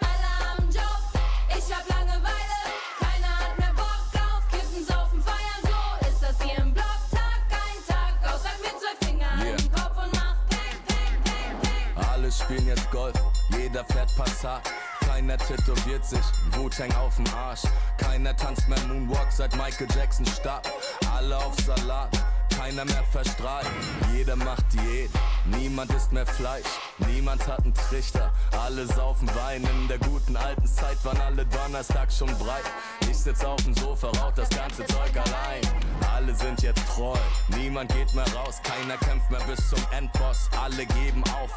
Alle 0.00 0.58
am 0.58 0.68
Job, 0.68 1.00
ich 1.48 1.74
hab 1.74 1.88
Langeweile, 1.88 2.58
keiner 2.98 3.38
hat 3.38 3.58
mehr 3.58 3.74
Bock 3.74 4.12
auf 4.14 4.48
Kiffen, 4.50 4.84
Saufen, 4.84 5.22
Feiern, 5.22 5.62
so 5.62 6.08
ist 6.08 6.22
das 6.22 6.42
hier 6.42 6.58
im 6.58 6.74
Block. 6.74 7.00
Tag 7.10 7.42
ein, 7.50 7.86
Tag 7.86 8.34
aus, 8.34 8.42
sag 8.42 8.60
mir 8.60 8.74
zwei 8.78 9.06
Finger 9.06 9.32
in 9.40 9.56
den 9.56 9.72
Kopf 9.72 9.96
und 9.96 10.12
mach. 10.14 10.36
Alle 12.12 12.30
spielen 12.32 12.66
jetzt 12.66 12.90
Golf, 12.90 13.14
jeder 13.56 13.84
fährt 13.86 14.14
Passat. 14.16 14.62
Keiner 15.16 15.38
tätowiert 15.38 16.04
sich, 16.04 16.20
Wu-Tang 16.52 16.94
auf 16.96 17.16
dem 17.16 17.24
Arsch. 17.34 17.62
Keiner 17.96 18.36
tanzt 18.36 18.68
mehr 18.68 18.78
Moonwalk 18.86 19.32
seit 19.32 19.56
Michael 19.56 19.88
Jackson 19.96 20.26
starb. 20.26 20.70
Alle 21.16 21.38
auf 21.38 21.54
Salat, 21.64 22.10
keiner 22.54 22.84
mehr 22.84 23.02
verstrahlt. 23.10 23.66
Jeder 24.12 24.36
macht 24.36 24.70
Diät, 24.74 25.08
niemand 25.46 25.90
isst 25.94 26.12
mehr 26.12 26.26
Fleisch. 26.26 26.66
Niemand 26.98 27.48
hat 27.48 27.64
einen 27.64 27.72
Trichter, 27.72 28.30
alle 28.62 28.86
saufen 28.88 29.26
Wein. 29.34 29.64
In 29.64 29.88
der 29.88 29.98
guten 30.00 30.36
alten 30.36 30.66
Zeit 30.66 31.02
waren 31.02 31.20
alle 31.22 31.46
Donnerstag 31.46 32.12
schon 32.12 32.28
breit. 32.36 32.66
Ich 33.08 33.16
sitz 33.16 33.42
auf 33.42 33.62
dem 33.64 33.72
Sofa, 33.72 34.08
rauch 34.08 34.34
das 34.34 34.50
ganze 34.50 34.84
Zeug 34.84 35.12
allein. 35.16 35.62
Sind 36.38 36.62
jetzt 36.62 36.86
treu, 36.86 37.16
niemand 37.56 37.92
geht 37.92 38.14
mehr 38.14 38.26
raus. 38.34 38.60
Keiner 38.62 38.96
kämpft 38.98 39.30
mehr 39.30 39.40
bis 39.48 39.68
zum 39.70 39.80
Endboss, 39.90 40.48
alle 40.62 40.86
geben 40.86 41.24
auf. 41.34 41.50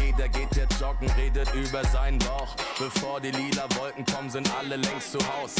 Jeder 0.00 0.28
geht 0.28 0.54
jetzt 0.56 0.80
joggen, 0.80 1.10
redet 1.10 1.52
über 1.54 1.84
seinen 1.86 2.18
Bauch. 2.20 2.54
Bevor 2.78 3.20
die 3.20 3.32
lila 3.32 3.64
Wolken 3.76 4.04
kommen, 4.04 4.30
sind 4.30 4.48
alle 4.56 4.76
längst 4.76 5.12
zu 5.12 5.18
Haus. 5.18 5.56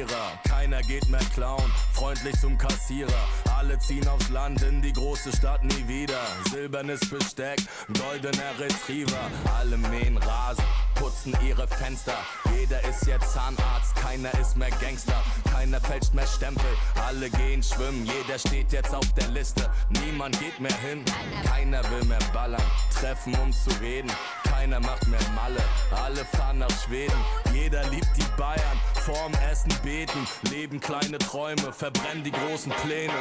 Verlierer. 0.00 0.38
Keiner 0.48 0.80
geht 0.82 1.08
mehr 1.08 1.20
klauen, 1.34 1.70
freundlich 1.92 2.38
zum 2.40 2.56
Kassierer. 2.56 3.28
Alle 3.56 3.78
ziehen 3.78 4.06
aufs 4.08 4.30
Land 4.30 4.62
in 4.62 4.80
die 4.80 4.92
große 4.92 5.34
Stadt 5.36 5.62
nie 5.62 5.86
wieder. 5.88 6.20
Silbernes 6.50 7.00
Besteck, 7.00 7.60
goldener 7.98 8.58
Retriever. 8.58 9.30
Alle 9.58 9.76
mähen 9.76 10.16
Rasen, 10.16 10.64
putzen 11.00 11.34
ihre 11.42 11.66
Fenster. 11.66 12.18
Jeder 12.54 12.80
ist 12.84 13.06
jetzt 13.06 13.32
Zahnarzt, 13.32 13.96
Keiner 13.96 14.32
ist 14.38 14.56
mehr 14.56 14.70
Gangster, 14.82 15.22
keiner 15.50 15.80
fälscht 15.80 16.12
mehr 16.12 16.26
Stempel. 16.26 16.70
Alle 17.06 17.30
gehen 17.30 17.62
schwimmen, 17.62 18.04
jeder 18.04 18.38
steht 18.38 18.72
jetzt 18.72 18.94
auf 18.94 19.06
der 19.14 19.28
Liste. 19.28 19.70
Niemand 20.04 20.38
geht 20.38 20.60
mehr 20.60 20.74
hin, 20.74 21.02
keiner 21.44 21.82
will 21.90 22.04
mehr 22.04 22.18
ballern. 22.34 22.62
Treffen 22.92 23.34
um 23.36 23.50
zu 23.50 23.70
reden, 23.80 24.10
keiner 24.44 24.78
macht 24.80 25.06
mehr 25.08 25.20
Malle. 25.34 25.62
Alle 26.04 26.24
fahren 26.36 26.58
nach 26.58 26.84
Schweden, 26.84 27.16
jeder 27.54 27.82
liebt 27.88 28.14
die 28.16 28.36
Bayern. 28.36 28.78
Vorm 29.06 29.32
Essen 29.50 29.72
beten, 29.82 30.26
leben 30.50 30.80
kleine 30.80 31.16
Träume, 31.18 31.72
verbrennen 31.72 32.24
die 32.24 32.32
großen 32.32 32.72
Pläne. 32.84 33.14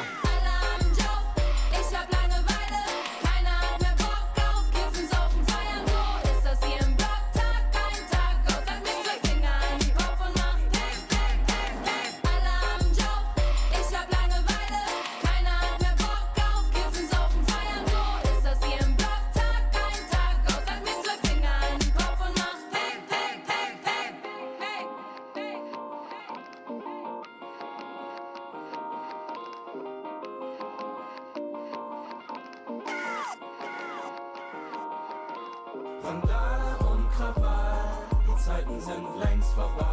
Randale 36.09 36.75
und 36.89 37.07
Krawall, 37.11 38.01
die 38.25 38.41
Zeiten 38.41 38.81
sind 38.81 39.05
längst 39.19 39.53
vorbei. 39.53 39.85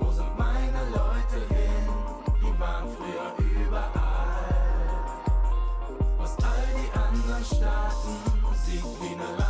Wo 0.00 0.10
sind 0.10 0.38
meine 0.38 0.80
Leute 0.88 1.54
hin? 1.54 1.88
Die 2.40 2.58
waren 2.58 2.88
früher 2.96 3.34
überall. 3.38 3.84
Was 6.16 6.36
all 6.42 6.66
die 6.72 6.98
anderen 6.98 7.44
Staaten 7.44 8.16
sieht 8.64 8.82
wie 9.02 9.14
eine 9.14 9.43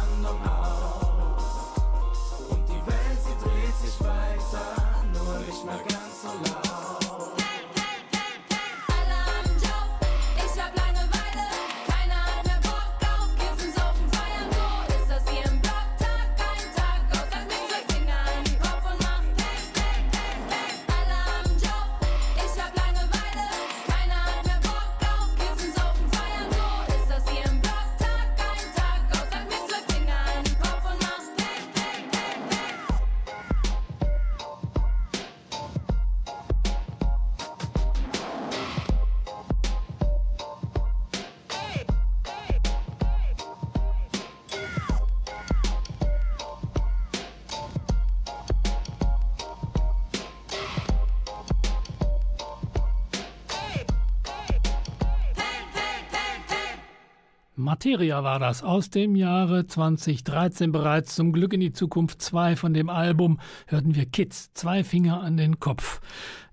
Materia 57.85 58.25
war 58.25 58.39
das 58.39 58.63
aus 58.63 58.89
dem 58.89 59.15
Jahre 59.15 59.67
2013 59.67 60.73
bereits. 60.73 61.15
Zum 61.15 61.35
Glück 61.35 61.53
in 61.53 61.61
die 61.61 61.75
Zukunft 61.75 62.23
2 62.23 62.57
von 62.57 62.73
dem 62.73 62.89
Album 62.89 63.39
hörten 63.67 63.95
wir 63.95 64.07
Kids, 64.07 64.55
zwei 64.55 64.83
Finger 64.83 65.21
an 65.21 65.37
den 65.37 65.61
Kopf. 65.61 66.01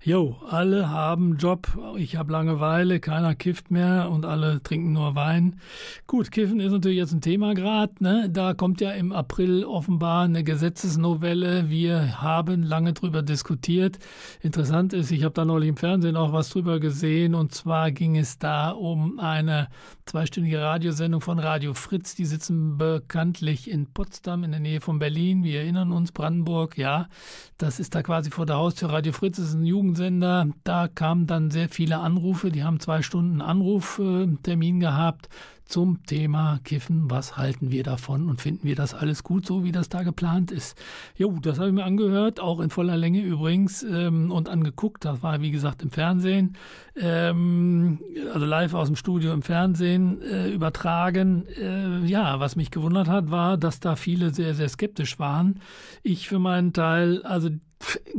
Jo, 0.04 0.36
alle 0.50 0.90
haben 0.90 1.36
Job, 1.36 1.78
ich 1.96 2.16
habe 2.16 2.32
Langeweile, 2.32 2.98
keiner 2.98 3.36
kifft 3.36 3.70
mehr 3.70 4.10
und 4.10 4.24
alle 4.24 4.60
trinken 4.60 4.92
nur 4.92 5.14
Wein. 5.14 5.60
Gut, 6.08 6.32
Kiffen 6.32 6.58
ist 6.58 6.72
natürlich 6.72 6.98
jetzt 6.98 7.12
ein 7.12 7.20
Thema 7.20 7.54
gerade. 7.54 7.92
Ne? 8.00 8.28
Da 8.28 8.52
kommt 8.52 8.80
ja 8.80 8.90
im 8.90 9.12
April 9.12 9.64
offenbar 9.64 10.24
eine 10.24 10.42
Gesetzesnovelle. 10.42 11.70
Wir 11.70 12.20
haben 12.20 12.64
lange 12.64 12.94
drüber 12.94 13.22
diskutiert. 13.22 14.00
Interessant 14.40 14.92
ist, 14.92 15.12
ich 15.12 15.22
habe 15.22 15.34
da 15.34 15.44
neulich 15.44 15.68
im 15.68 15.76
Fernsehen 15.76 16.16
auch 16.16 16.32
was 16.32 16.50
drüber 16.50 16.80
gesehen 16.80 17.36
und 17.36 17.54
zwar 17.54 17.92
ging 17.92 18.16
es 18.16 18.40
da 18.40 18.70
um 18.70 19.20
eine 19.20 19.68
zweistündige 20.04 20.60
Radiosendung 20.60 21.20
von 21.20 21.38
Radio 21.38 21.74
Fritz. 21.74 22.16
Die 22.16 22.26
sitzen 22.26 22.76
bekanntlich 22.76 23.70
in 23.70 23.86
Potsdam 23.92 24.42
in 24.42 24.50
der 24.50 24.58
Nähe 24.58 24.80
von 24.80 24.98
Berlin. 24.98 25.44
Wir 25.44 25.60
erinnern 25.60 25.92
uns, 25.92 26.10
Brandenburg, 26.10 26.76
ja. 26.76 27.08
Das 27.56 27.78
ist 27.78 27.94
da 27.94 28.02
quasi 28.02 28.30
vor 28.30 28.46
der 28.46 28.56
Haustür. 28.56 28.90
Radio 28.90 29.12
Fritz 29.12 29.38
ist 29.38 29.54
ein 29.54 29.64
Jugendsender. 29.92 30.48
Da 30.64 30.88
kamen 30.88 31.26
dann 31.26 31.50
sehr 31.50 31.68
viele 31.68 31.98
Anrufe. 31.98 32.50
Die 32.50 32.64
haben 32.64 32.80
zwei 32.80 33.02
Stunden 33.02 33.42
Anruftermin 33.42 34.80
gehabt 34.80 35.28
zum 35.66 36.04
Thema 36.06 36.60
Kiffen. 36.64 37.10
Was 37.10 37.36
halten 37.36 37.70
wir 37.70 37.82
davon 37.82 38.28
und 38.28 38.40
finden 38.40 38.66
wir 38.66 38.74
das 38.74 38.94
alles 38.94 39.22
gut, 39.22 39.46
so 39.46 39.64
wie 39.64 39.72
das 39.72 39.90
da 39.90 40.02
geplant 40.02 40.50
ist? 40.50 40.78
Jo, 41.16 41.38
das 41.42 41.58
habe 41.58 41.68
ich 41.68 41.74
mir 41.74 41.84
angehört, 41.84 42.40
auch 42.40 42.60
in 42.60 42.70
voller 42.70 42.96
Länge 42.96 43.20
übrigens 43.20 43.82
ähm, 43.82 44.30
und 44.30 44.48
angeguckt. 44.48 45.04
Das 45.04 45.22
war, 45.22 45.40
wie 45.42 45.50
gesagt, 45.50 45.82
im 45.82 45.90
Fernsehen, 45.90 46.56
ähm, 46.96 48.00
also 48.32 48.46
live 48.46 48.74
aus 48.74 48.88
dem 48.88 48.96
Studio 48.96 49.32
im 49.32 49.42
Fernsehen 49.42 50.22
äh, 50.22 50.48
übertragen. 50.48 51.46
Äh, 51.48 52.06
ja, 52.06 52.40
was 52.40 52.56
mich 52.56 52.70
gewundert 52.70 53.08
hat, 53.08 53.30
war, 53.30 53.56
dass 53.58 53.80
da 53.80 53.96
viele 53.96 54.32
sehr, 54.32 54.54
sehr 54.54 54.68
skeptisch 54.68 55.18
waren. 55.18 55.60
Ich 56.02 56.28
für 56.28 56.38
meinen 56.38 56.72
Teil, 56.72 57.22
also 57.24 57.50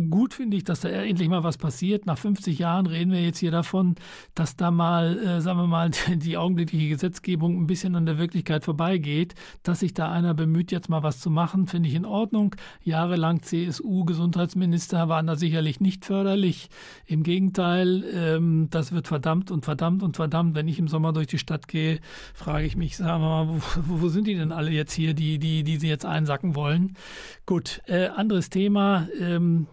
gut 0.10 0.34
finde 0.34 0.58
ich, 0.58 0.64
dass 0.64 0.82
da 0.82 0.90
endlich 0.90 1.30
mal 1.30 1.44
was 1.44 1.58
passiert. 1.58 2.06
Nach 2.06 2.18
50 2.18 2.60
Jahren 2.60 2.86
reden 2.86 3.12
wir 3.12 3.22
jetzt 3.22 3.40
hier 3.40 3.52
davon, 3.52 3.96
dass 4.36 4.56
da 4.56 4.72
mal, 4.72 5.18
äh, 5.20 5.42
sagen 5.42 5.60
wir 5.60 5.68
mal, 5.68 5.92
die 6.16 6.38
augenblickliche 6.38 6.90
Gesetzgebung 6.90 7.62
ein 7.62 7.68
bisschen 7.68 7.96
an 7.96 8.06
der 8.06 8.18
Wirklichkeit 8.18 8.64
vorbeigeht. 8.64 9.36
Dass 9.64 9.82
sich 9.82 9.94
da 9.94 10.12
einer 10.12 10.34
bemüht, 10.34 10.72
jetzt 10.72 10.90
mal 10.90 11.04
was 11.04 11.20
zu 11.20 11.30
machen, 11.30 11.68
finde 11.68 11.90
ich 11.90 11.96
in 11.96 12.06
Ordnung. 12.06 12.56
Jahrelang 12.84 13.42
CSU-Gesundheitsminister 13.42 15.10
waren 15.10 15.28
da 15.28 15.36
sicherlich 15.36 15.80
nicht 15.80 16.06
förderlich. 16.06 16.70
Im 17.06 17.24
Gegenteil, 17.24 18.04
ähm, 18.14 18.68
das 18.70 18.92
wird 18.92 19.08
verdammt 19.08 19.52
und 19.52 19.66
verdammt 19.66 20.04
und 20.04 20.16
verdammt. 20.16 20.56
Wenn 20.56 20.68
ich 20.68 20.80
im 20.80 20.88
Sommer 20.88 21.14
durch 21.14 21.28
die 21.28 21.38
Stadt 21.38 21.68
gehe, 21.68 22.00
frage 22.34 22.66
ich 22.66 22.76
mich, 22.76 22.98
sagen 22.98 23.24
wir 23.24 23.46
mal, 23.46 23.48
wo, 23.48 24.02
wo 24.02 24.10
sind 24.10 24.28
die 24.28 24.36
denn 24.36 24.52
alle 24.52 24.72
jetzt 24.72 24.94
hier, 24.94 25.14
die, 25.14 25.40
die, 25.40 25.64
die 25.64 25.78
sie 25.78 25.88
jetzt 25.88 26.06
einsacken 26.06 26.56
wollen? 26.56 26.96
Gut, 27.46 27.82
äh, 27.88 28.08
anderes 28.08 28.50
Thema. 28.50 29.08
Ähm, 29.20 29.68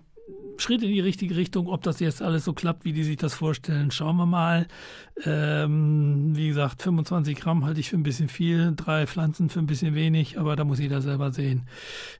Schritt 0.60 0.82
in 0.82 0.90
die 0.90 1.00
richtige 1.00 1.36
Richtung. 1.36 1.68
Ob 1.68 1.82
das 1.82 2.00
jetzt 2.00 2.22
alles 2.22 2.44
so 2.44 2.52
klappt, 2.52 2.84
wie 2.84 2.92
die 2.92 3.04
sich 3.04 3.16
das 3.16 3.34
vorstellen, 3.34 3.90
schauen 3.90 4.16
wir 4.16 4.26
mal. 4.26 4.66
Ähm, 5.24 6.36
wie 6.36 6.48
gesagt, 6.48 6.82
25 6.82 7.36
Gramm 7.36 7.64
halte 7.64 7.80
ich 7.80 7.90
für 7.90 7.96
ein 7.96 8.02
bisschen 8.02 8.28
viel, 8.28 8.72
drei 8.76 9.06
Pflanzen 9.06 9.48
für 9.50 9.60
ein 9.60 9.66
bisschen 9.66 9.94
wenig, 9.94 10.38
aber 10.38 10.56
da 10.56 10.64
muss 10.64 10.78
jeder 10.78 11.00
selber 11.00 11.32
sehen, 11.32 11.66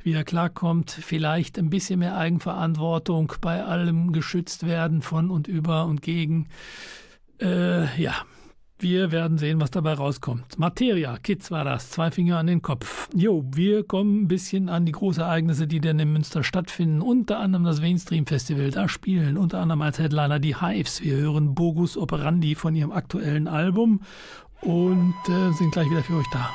wie 0.03 0.13
er 0.13 0.25
klarkommt. 0.25 0.91
Vielleicht 0.91 1.59
ein 1.59 1.71
bisschen 1.71 1.99
mehr 1.99 2.17
Eigenverantwortung 2.17 3.33
bei 3.41 3.65
allem 3.65 4.13
geschützt 4.13 4.67
werden 4.67 5.03
von 5.03 5.31
und 5.31 5.49
über 5.49 5.87
und 5.87 6.03
gegen. 6.03 6.49
Äh, 7.41 8.01
ja, 8.01 8.15
wir 8.83 9.13
werden 9.13 9.39
sehen, 9.39 9.61
was 9.61 9.71
dabei 9.71 9.95
rauskommt. 9.95 10.59
Materia, 10.59 11.17
Kids 11.19 11.51
war 11.51 11.65
das, 11.65 11.91
zwei 11.91 12.11
Finger 12.11 12.39
an 12.39 12.47
den 12.47 12.63
Kopf. 12.63 13.09
Jo, 13.15 13.45
wir 13.53 13.85
kommen 13.85 14.23
ein 14.23 14.29
bisschen 14.29 14.69
an 14.69 14.87
die 14.87 14.93
großen 14.93 15.23
Ereignisse, 15.23 15.67
die 15.67 15.81
denn 15.81 15.99
in 15.99 16.13
Münster 16.13 16.43
stattfinden. 16.43 17.03
Unter 17.03 17.39
anderem 17.39 17.65
das 17.65 17.81
Mainstream 17.81 18.27
Festival. 18.27 18.71
Da 18.71 18.89
spielen 18.89 19.37
unter 19.37 19.61
anderem 19.61 19.83
als 19.83 19.99
Headliner 19.99 20.39
die 20.39 20.57
Hives. 20.57 21.03
Wir 21.03 21.17
hören 21.17 21.55
Bogus 21.55 21.97
Operandi 21.97 22.55
von 22.55 22.75
ihrem 22.75 22.93
aktuellen 22.93 23.49
Album 23.49 24.01
und 24.63 25.15
äh, 25.29 25.53
sind 25.53 25.73
gleich 25.73 25.91
wieder 25.91 26.03
für 26.03 26.17
euch 26.17 26.31
da. 26.33 26.51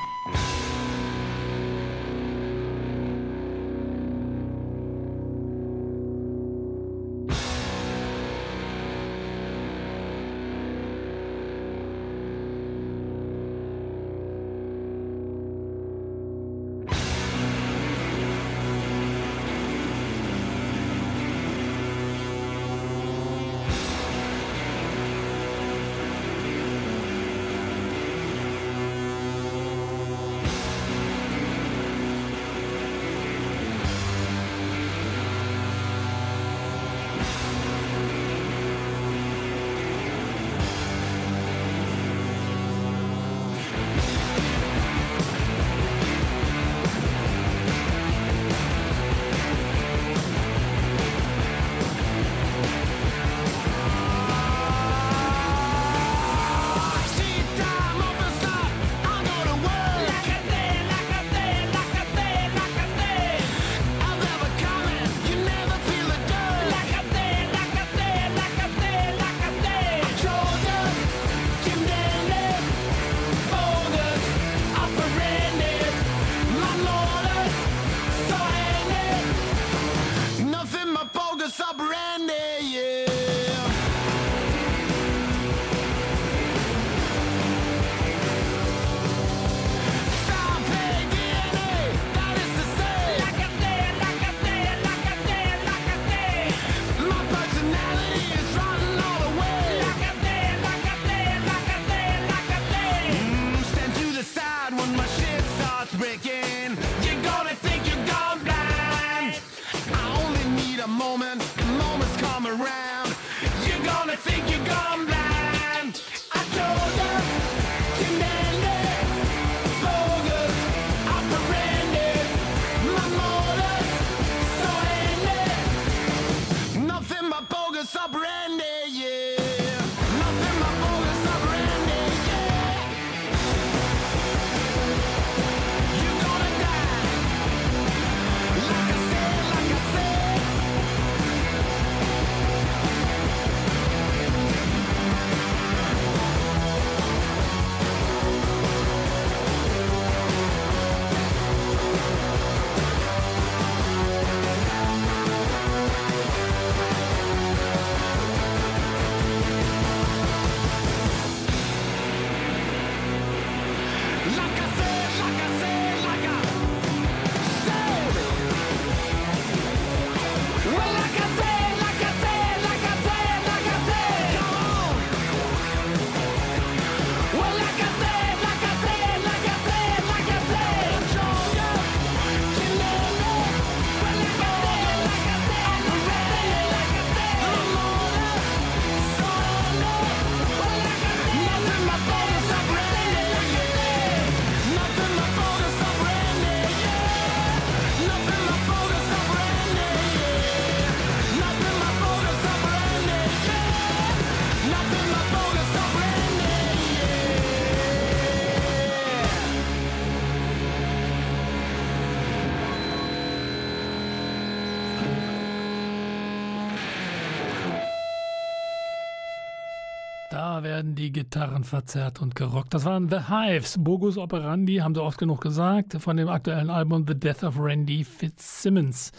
werden 220.66 220.96
die 220.96 221.12
Gitarren 221.12 221.64
verzerrt 221.64 222.24
und 222.24 222.36
gerockt. 222.36 222.74
Das 222.74 222.86
waren 222.86 223.08
The 223.08 223.30
Hives, 223.30 223.78
Bogus 223.80 224.18
Operandi, 224.18 224.78
haben 224.78 224.96
sie 224.96 225.04
oft 225.04 225.20
genug 225.20 225.40
gesagt, 225.42 225.94
von 226.00 226.18
dem 226.18 226.28
aktuellen 226.28 226.72
Album 226.72 227.06
The 227.08 227.14
Death 227.14 227.44
of 227.44 227.60
Randy 227.60 228.04
Fitzsimmons. 228.04 229.12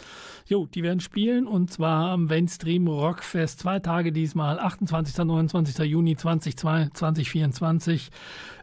Jo, 0.45 0.65
die 0.65 0.83
werden 0.83 0.99
spielen 0.99 1.47
und 1.47 1.71
zwar 1.71 2.11
am 2.11 2.25
Mainstream 2.25 2.89
Rockfest, 2.89 3.61
zwei 3.61 3.79
Tage 3.79 4.11
diesmal, 4.11 4.59
28. 4.59 5.19
und 5.19 5.27
29. 5.27 5.77
Juni 5.85 6.17
2024 6.17 8.09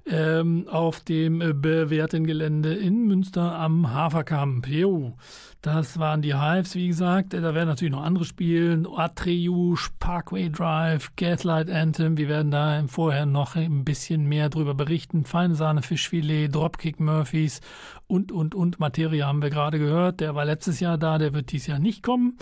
ähm, 0.07 0.69
auf 0.69 1.01
dem 1.01 1.40
äh, 1.40 1.53
bewährten 1.53 2.27
Gelände 2.27 2.75
in 2.75 3.07
Münster 3.07 3.59
am 3.59 3.93
Haferkamp. 3.93 4.67
Jo, 4.67 5.14
das 5.62 5.99
waren 5.99 6.21
die 6.21 6.35
Hives, 6.35 6.75
wie 6.75 6.88
gesagt. 6.88 7.33
Äh, 7.33 7.40
da 7.40 7.55
werden 7.55 7.69
natürlich 7.69 7.93
noch 7.93 8.05
andere 8.05 8.27
spielen. 8.27 8.87
Atriush, 8.87 9.90
Parkway 9.99 10.51
Drive, 10.51 11.12
Gaslight 11.17 11.71
Anthem. 11.71 12.19
Wir 12.19 12.29
werden 12.29 12.51
da 12.51 12.85
vorher 12.87 13.25
noch 13.25 13.57
ein 13.57 13.85
bisschen 13.85 14.27
mehr 14.27 14.51
drüber 14.51 14.75
berichten. 14.75 15.25
Feine 15.25 15.55
Sahne, 15.55 15.81
Fischfilet, 15.81 16.49
Dropkick 16.49 17.01
Murphys 17.01 17.61
und, 18.07 18.31
und, 18.31 18.55
und. 18.55 18.79
Materie 18.79 19.25
haben 19.25 19.40
wir 19.40 19.51
gerade 19.51 19.79
gehört. 19.79 20.21
Der 20.21 20.35
war 20.35 20.45
letztes 20.45 20.81
Jahr 20.81 20.99
da, 20.99 21.17
der 21.17 21.33
wird 21.33 21.51
dieses 21.53 21.69
Jahr 21.69 21.79
nicht 21.79 22.03
kommen. 22.03 22.37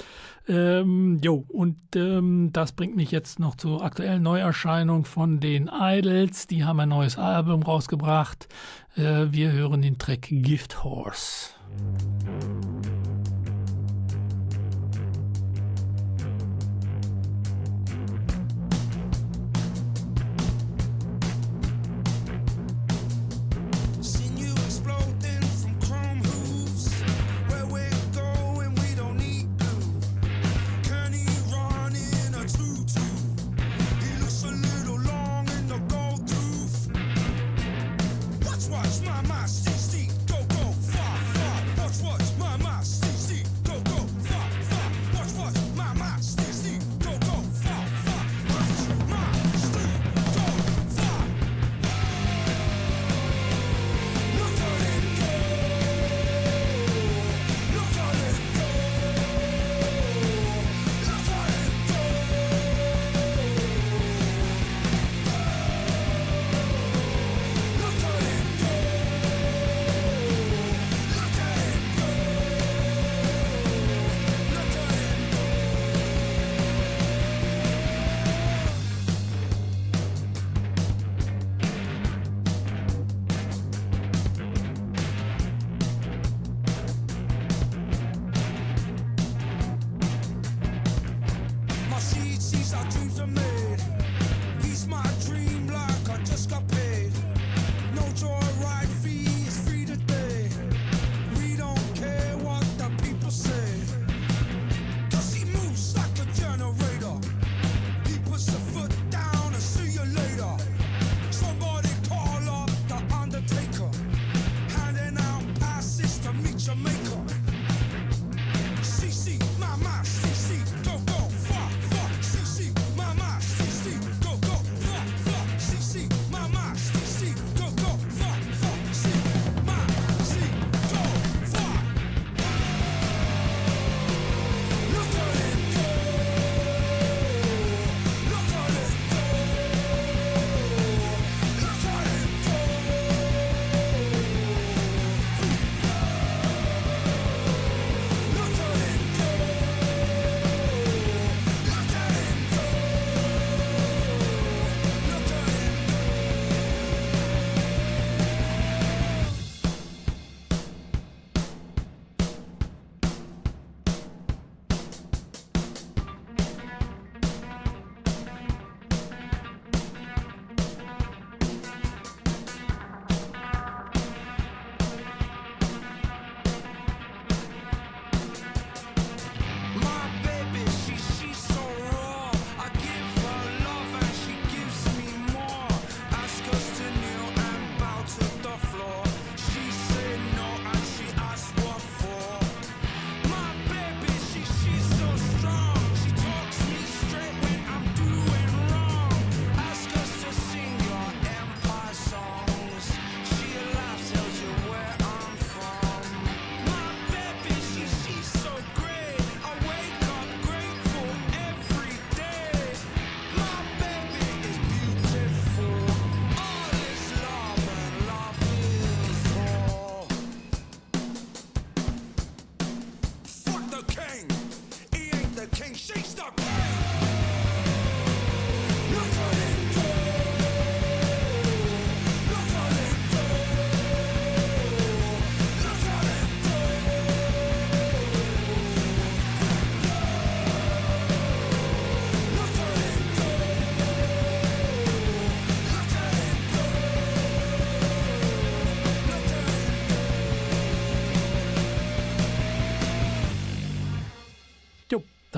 Ähm, 0.49 1.21
jo, 1.23 1.45
und 1.49 1.79
ähm, 1.95 2.51
das 2.53 2.73
bringt 2.73 2.97
mich 2.97 3.11
jetzt 3.11 3.39
noch 3.39 3.55
zur 3.55 3.85
aktuellen 3.85 4.23
Neuerscheinung 4.23 5.05
von 5.05 5.41
den 5.41 5.71
Idols. 5.73 6.47
Die 6.47 6.65
haben 6.65 6.81
ein 6.81 6.89
neues 6.89 7.17
Album 7.17 7.63
rausgebracht. 7.63 8.49
Äh, 8.97 9.27
wir 9.31 9.53
hören 9.53 9.83
den 9.83 9.99
Track 9.99 10.29
Gift 10.31 10.83
Horse. 10.83 11.51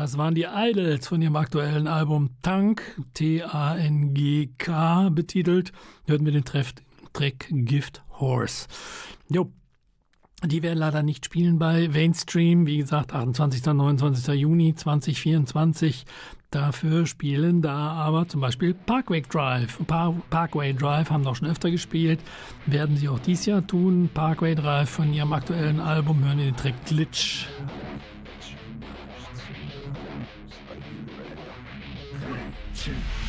Das 0.04 0.18
waren 0.18 0.34
die 0.34 0.44
Idols 0.44 1.08
von 1.08 1.22
ihrem 1.22 1.34
aktuellen 1.34 1.86
Album 1.86 2.28
Tank, 2.42 2.82
T-A-N-G-K 3.14 5.08
betitelt. 5.08 5.72
Hörten 6.06 6.26
wir 6.26 6.32
den 6.32 6.44
Treff 6.44 6.74
Track 7.14 7.46
Gift 7.48 8.02
Horse. 8.20 8.66
Jo. 9.30 9.50
Die 10.44 10.62
werden 10.62 10.80
leider 10.80 11.02
nicht 11.02 11.24
spielen 11.24 11.58
bei 11.58 11.88
Mainstream. 11.88 12.66
Wie 12.66 12.76
gesagt, 12.76 13.14
28. 13.14 13.66
und 13.66 13.78
29. 13.78 14.34
Juni 14.34 14.74
2024. 14.74 16.04
Dafür 16.50 17.06
spielen 17.06 17.62
da 17.62 17.92
aber 17.92 18.28
zum 18.28 18.42
Beispiel 18.42 18.74
Parkway 18.74 19.22
Drive. 19.22 19.78
Parkway 19.86 20.74
Drive 20.74 21.08
haben 21.08 21.24
doch 21.24 21.36
schon 21.36 21.48
öfter 21.48 21.70
gespielt, 21.70 22.20
werden 22.66 22.98
sie 22.98 23.08
auch 23.08 23.20
dieses 23.20 23.46
Jahr 23.46 23.66
tun. 23.66 24.10
Parkway 24.12 24.54
Drive 24.54 24.90
von 24.90 25.14
ihrem 25.14 25.32
aktuellen 25.32 25.80
Album 25.80 26.22
hören 26.22 26.36
wir 26.36 26.44
den 26.44 26.56
Track 26.56 26.74
Glitch. 26.84 27.46
Nation. 32.86 33.23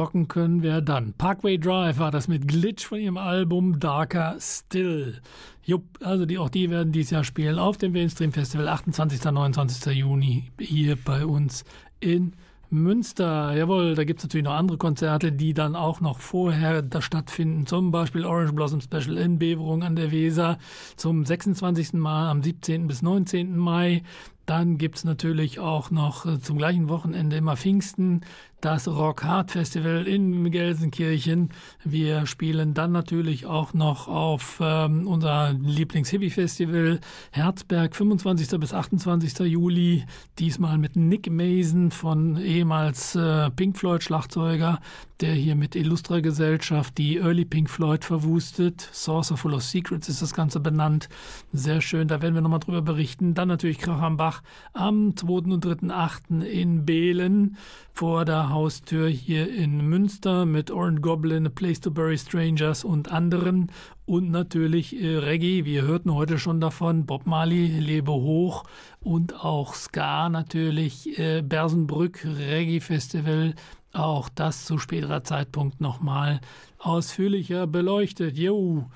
rocken 0.00 0.28
können, 0.28 0.62
wer 0.62 0.80
dann? 0.80 1.12
Parkway 1.12 1.58
Drive 1.58 1.98
war 1.98 2.10
das 2.10 2.26
mit 2.26 2.48
Glitch 2.48 2.86
von 2.86 2.98
ihrem 2.98 3.18
Album 3.18 3.78
Darker 3.80 4.36
Still. 4.40 5.20
Jupp, 5.62 5.84
also 6.02 6.24
die, 6.24 6.38
auch 6.38 6.48
die 6.48 6.70
werden 6.70 6.90
dieses 6.90 7.10
Jahr 7.10 7.22
spielen 7.22 7.58
auf 7.58 7.76
dem 7.76 7.92
Mainstream 7.92 8.32
Festival, 8.32 8.66
28. 8.68 9.26
und 9.26 9.34
29. 9.34 9.94
Juni 9.94 10.44
hier 10.58 10.96
bei 10.96 11.26
uns 11.26 11.64
in 12.00 12.32
Münster. 12.70 13.54
Jawohl, 13.54 13.94
da 13.94 14.04
gibt 14.04 14.20
es 14.20 14.24
natürlich 14.24 14.44
noch 14.44 14.54
andere 14.54 14.78
Konzerte, 14.78 15.32
die 15.32 15.52
dann 15.52 15.76
auch 15.76 16.00
noch 16.00 16.18
vorher 16.18 16.80
da 16.80 17.02
stattfinden. 17.02 17.66
Zum 17.66 17.90
Beispiel 17.90 18.24
Orange 18.24 18.54
Blossom 18.54 18.80
Special 18.80 19.18
in 19.18 19.38
Beverung 19.38 19.82
an 19.82 19.96
der 19.96 20.12
Weser 20.12 20.56
zum 20.96 21.26
26. 21.26 21.92
Mal 21.92 22.30
am 22.30 22.42
17. 22.42 22.86
bis 22.86 23.02
19. 23.02 23.54
Mai. 23.54 24.02
Dann 24.46 24.78
gibt 24.78 24.96
es 24.96 25.04
natürlich 25.04 25.60
auch 25.60 25.92
noch 25.92 26.26
äh, 26.26 26.40
zum 26.40 26.58
gleichen 26.58 26.88
Wochenende 26.88 27.36
immer 27.36 27.56
Pfingsten, 27.56 28.22
das 28.60 28.88
Rock 28.88 29.24
Hard 29.24 29.50
Festival 29.52 30.06
in 30.06 30.50
Gelsenkirchen. 30.50 31.50
Wir 31.84 32.26
spielen 32.26 32.74
dann 32.74 32.92
natürlich 32.92 33.46
auch 33.46 33.72
noch 33.72 34.06
auf 34.06 34.58
ähm, 34.62 35.06
unser 35.06 35.52
Lieblings-Hippie-Festival 35.52 37.00
Herzberg, 37.30 37.96
25. 37.96 38.60
bis 38.60 38.74
28. 38.74 39.38
Juli. 39.40 40.04
Diesmal 40.38 40.76
mit 40.78 40.96
Nick 40.96 41.30
Mason 41.30 41.90
von 41.90 42.36
ehemals 42.36 43.14
äh, 43.14 43.50
Pink 43.50 43.78
Floyd 43.78 44.02
Schlagzeuger, 44.02 44.80
der 45.20 45.32
hier 45.32 45.54
mit 45.54 45.74
Illustra 45.74 46.20
Gesellschaft 46.20 46.98
die 46.98 47.16
Early 47.16 47.46
Pink 47.46 47.70
Floyd 47.70 48.04
verwustet. 48.04 48.88
Saucer 48.92 49.36
Full 49.36 49.54
of 49.54 49.62
Secrets 49.62 50.08
ist 50.08 50.20
das 50.20 50.34
Ganze 50.34 50.60
benannt. 50.60 51.08
Sehr 51.52 51.80
schön, 51.80 52.08
da 52.08 52.20
werden 52.20 52.34
wir 52.34 52.42
nochmal 52.42 52.60
drüber 52.60 52.82
berichten. 52.82 53.34
Dann 53.34 53.48
natürlich 53.48 53.78
Krach 53.78 54.02
am 54.02 54.18
Bach 54.18 54.42
am 54.74 55.16
2. 55.16 55.32
und 55.52 55.64
3.8. 55.64 56.42
in 56.42 56.84
Behlen 56.84 57.56
vor 57.92 58.24
der 58.24 58.49
Haustür 58.52 59.08
hier 59.08 59.52
in 59.52 59.88
Münster 59.88 60.46
mit 60.46 60.70
Orange 60.70 61.00
Goblin, 61.00 61.46
A 61.46 61.50
Place 61.50 61.80
to 61.80 61.90
Bury 61.90 62.18
Strangers 62.18 62.84
und 62.84 63.10
anderen. 63.10 63.70
Und 64.06 64.30
natürlich 64.30 65.00
äh, 65.00 65.16
Reggae, 65.18 65.64
wir 65.64 65.82
hörten 65.82 66.12
heute 66.14 66.38
schon 66.38 66.60
davon, 66.60 67.06
Bob 67.06 67.26
Marley, 67.26 67.66
Lebe 67.78 68.12
hoch. 68.12 68.64
Und 69.00 69.44
auch 69.44 69.74
Ska 69.74 70.28
natürlich, 70.28 71.18
äh, 71.18 71.42
Bersenbrück 71.42 72.24
Reggae 72.24 72.80
Festival, 72.80 73.54
auch 73.92 74.28
das 74.28 74.64
zu 74.64 74.78
späterer 74.78 75.24
Zeitpunkt 75.24 75.80
nochmal 75.80 76.40
ausführlicher 76.78 77.66
beleuchtet. 77.66 78.38
Jo, 78.38 78.86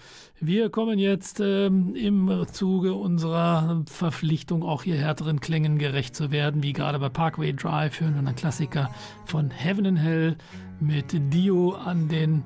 wir 0.40 0.70
kommen 0.70 0.99
jetzt 0.99 1.40
ähm, 1.40 1.95
im 1.95 2.47
Zuge 2.51 2.95
unserer 2.95 3.82
Verpflichtung, 3.86 4.62
auch 4.62 4.82
hier 4.84 4.97
härteren 4.97 5.40
Klängen 5.40 5.78
gerecht 5.78 6.14
zu 6.16 6.30
werden, 6.30 6.62
wie 6.62 6.72
gerade 6.72 6.99
bei 6.99 7.09
Parkway 7.09 7.53
Drive, 7.53 8.01
hören 8.01 8.14
wir 8.14 8.20
einen 8.20 8.36
Klassiker 8.36 8.90
von 9.26 9.51
Heaven 9.51 9.86
and 9.86 9.99
Hell 9.99 10.36
mit 10.80 11.14
Dio 11.32 11.72
an 11.72 12.09
den 12.09 12.42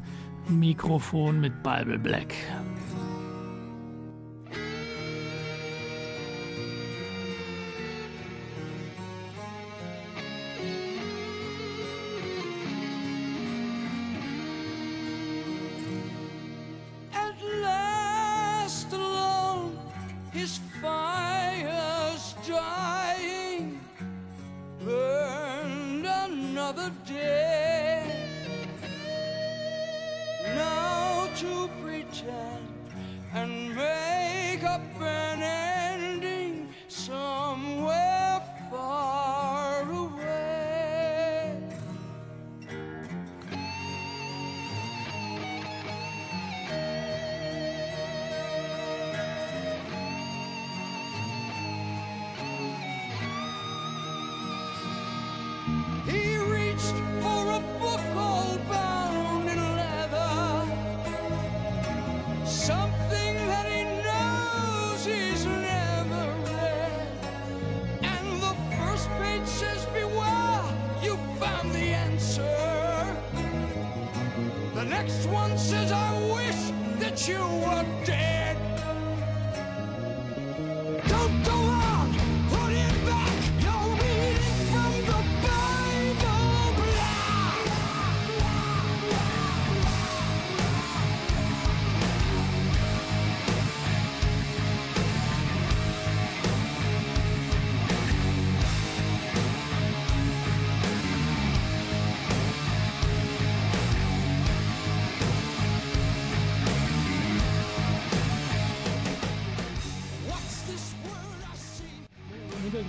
Mikrofon 0.49 1.41
mit 1.41 1.63
Bible 1.63 1.99
Black. 1.99 2.35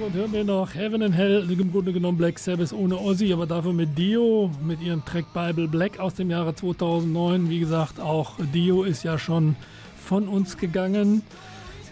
Hintergrund 0.09 0.15
hören 0.15 0.33
wir 0.33 0.43
noch 0.43 0.73
Heaven 0.73 1.03
and 1.03 1.15
Hell, 1.15 1.47
im 1.51 1.71
Grunde 1.71 1.93
genommen 1.93 2.17
Black 2.17 2.39
Sabbath 2.39 2.73
ohne 2.73 2.97
Ozzy, 2.97 3.31
aber 3.31 3.45
dafür 3.45 3.73
mit 3.73 3.97
Dio, 3.97 4.49
mit 4.63 4.81
ihrem 4.81 5.03
Track 5.05 5.25
Bible 5.33 5.67
Black 5.67 5.99
aus 5.99 6.15
dem 6.15 6.31
Jahre 6.31 6.55
2009. 6.55 7.49
Wie 7.49 7.59
gesagt, 7.59 7.99
auch 7.99 8.33
Dio 8.53 8.83
ist 8.83 9.03
ja 9.03 9.19
schon 9.19 9.55
von 10.03 10.27
uns 10.27 10.57
gegangen. 10.57 11.21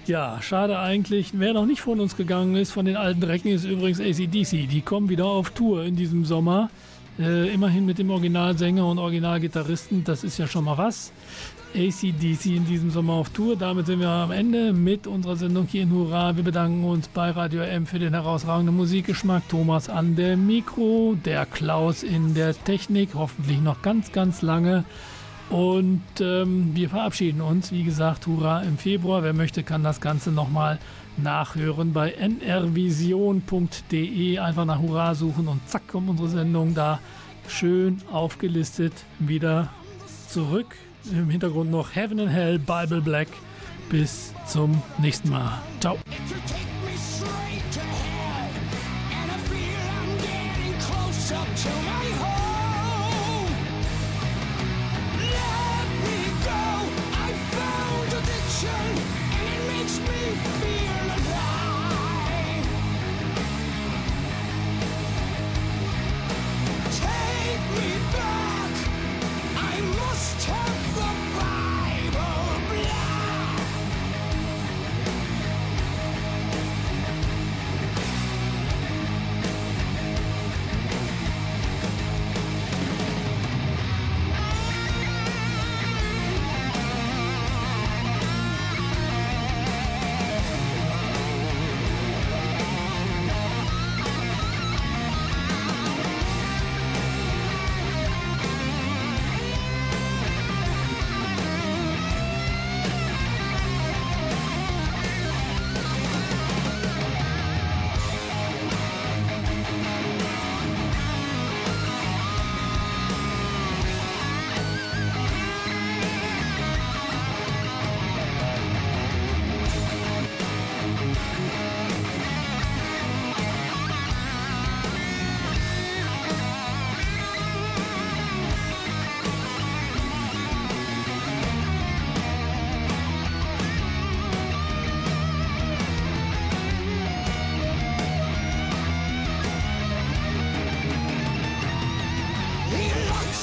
Ja, 0.07 0.39
schade 0.41 0.79
eigentlich. 0.79 1.31
Wer 1.33 1.53
noch 1.53 1.65
nicht 1.65 1.81
von 1.81 1.99
uns 1.99 2.15
gegangen 2.15 2.55
ist, 2.55 2.71
von 2.71 2.85
den 2.85 2.95
alten 2.95 3.21
Drecken, 3.21 3.49
ist 3.49 3.65
übrigens 3.65 3.99
ACDC. 3.99 4.67
Die 4.67 4.81
kommen 4.81 5.09
wieder 5.09 5.25
auf 5.25 5.51
Tour 5.51 5.83
in 5.83 5.95
diesem 5.95 6.25
Sommer. 6.25 6.69
Äh, 7.19 7.53
immerhin 7.53 7.85
mit 7.85 7.99
dem 7.99 8.09
Originalsänger 8.09 8.87
und 8.87 8.97
Originalgitarristen. 8.99 10.03
Das 10.03 10.23
ist 10.23 10.37
ja 10.37 10.47
schon 10.47 10.63
mal 10.63 10.77
was. 10.77 11.11
ACDC 11.77 12.47
in 12.47 12.65
diesem 12.65 12.89
Sommer 12.89 13.13
auf 13.13 13.29
Tour. 13.29 13.55
Damit 13.55 13.85
sind 13.85 13.99
wir 13.99 14.09
am 14.09 14.31
Ende 14.31 14.73
mit 14.73 15.05
unserer 15.05 15.35
Sendung 15.35 15.67
hier 15.67 15.83
in 15.83 15.91
Hurra. 15.91 16.35
Wir 16.35 16.43
bedanken 16.43 16.83
uns 16.83 17.07
bei 17.07 17.29
Radio 17.29 17.61
M 17.61 17.85
für 17.85 17.99
den 17.99 18.15
herausragenden 18.15 18.75
Musikgeschmack. 18.75 19.47
Thomas 19.47 19.87
an 19.87 20.15
der 20.15 20.37
Mikro, 20.37 21.15
der 21.23 21.45
Klaus 21.45 22.01
in 22.01 22.33
der 22.33 22.55
Technik, 22.63 23.09
hoffentlich 23.13 23.61
noch 23.61 23.83
ganz, 23.83 24.11
ganz 24.11 24.41
lange. 24.41 24.85
Und 25.51 26.01
ähm, 26.19 26.71
wir 26.73 26.89
verabschieden 26.89 27.41
uns. 27.41 27.71
Wie 27.71 27.83
gesagt, 27.83 28.25
Hurra 28.25 28.63
im 28.63 28.79
Februar. 28.79 29.21
Wer 29.21 29.33
möchte, 29.33 29.61
kann 29.61 29.83
das 29.83 30.01
Ganze 30.01 30.31
nochmal 30.31 30.79
nachhören 31.15 31.93
bei 31.93 32.15
nrvision.de. 32.19 33.19
Einfach 34.39 34.65
nach 34.65 34.79
Hurra 34.79 35.13
suchen 35.13 35.47
und 35.47 35.61
zack 35.69 35.87
kommt 35.87 36.09
unsere 36.09 36.29
Sendung 36.29 36.73
da 36.73 36.99
schön 37.47 38.01
aufgelistet 38.11 38.93
wieder 39.19 39.69
zurück. 40.27 40.75
Im 41.11 41.29
Hintergrund 41.29 41.71
noch 41.71 41.95
Heaven 41.95 42.19
and 42.19 42.31
Hell, 42.31 42.59
Bible 42.59 43.01
Black. 43.01 43.27
Bis 43.89 44.33
zum 44.45 44.81
nächsten 44.99 45.29
Mal. 45.29 45.61
Ciao. 45.79 45.97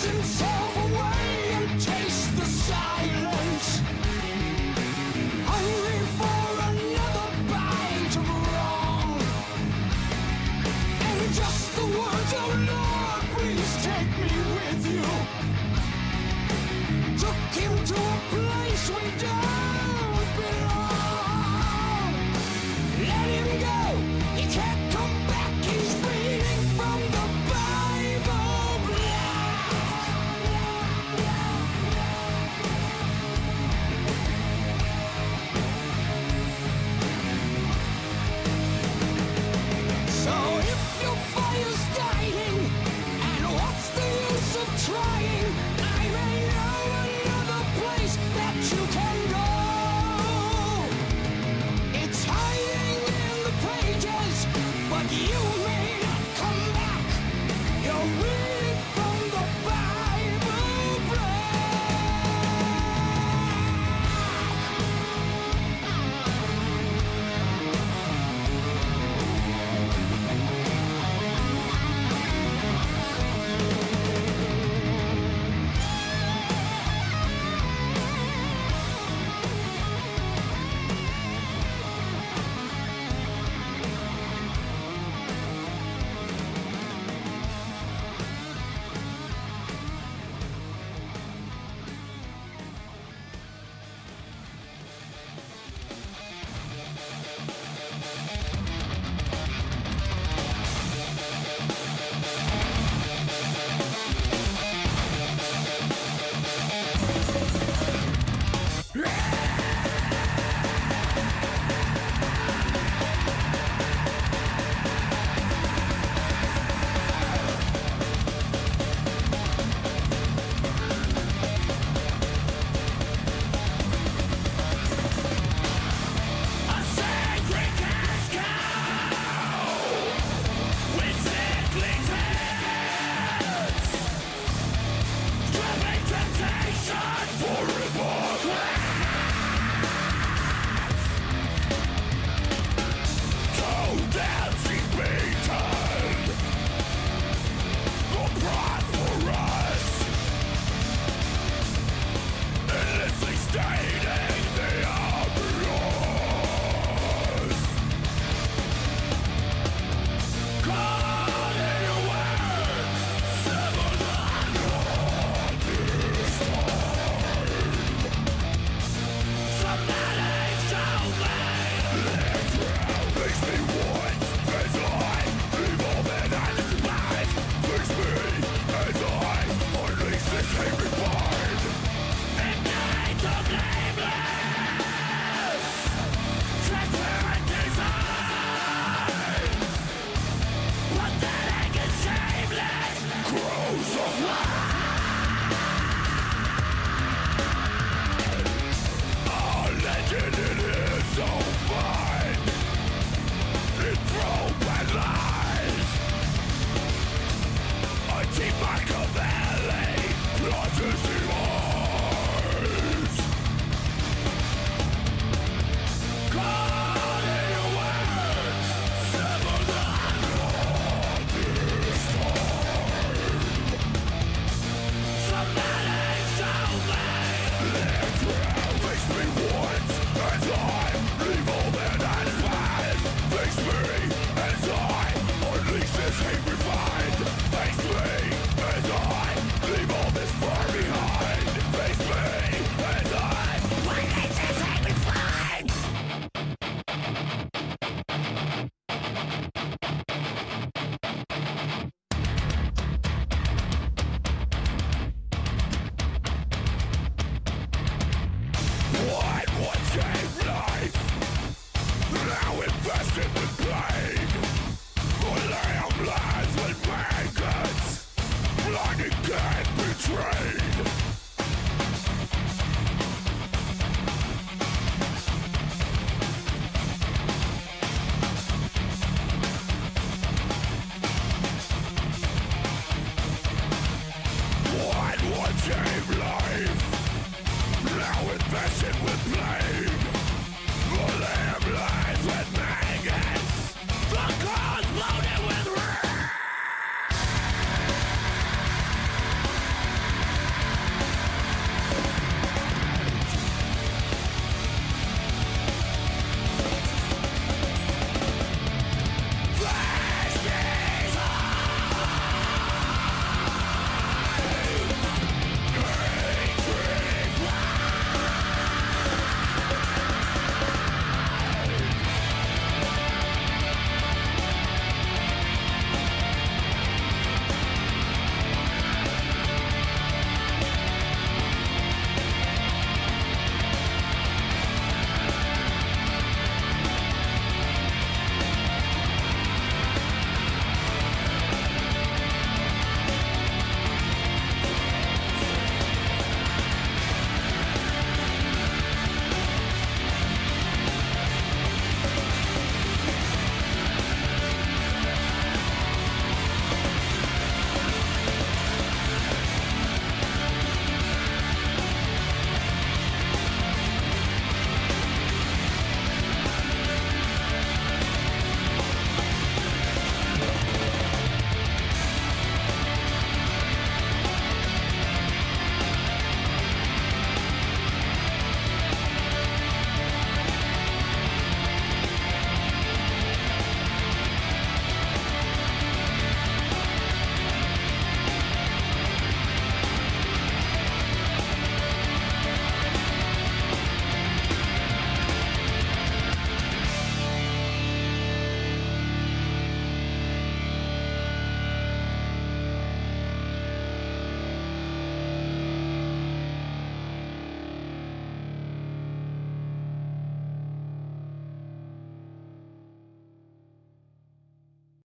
sincere 0.04 0.53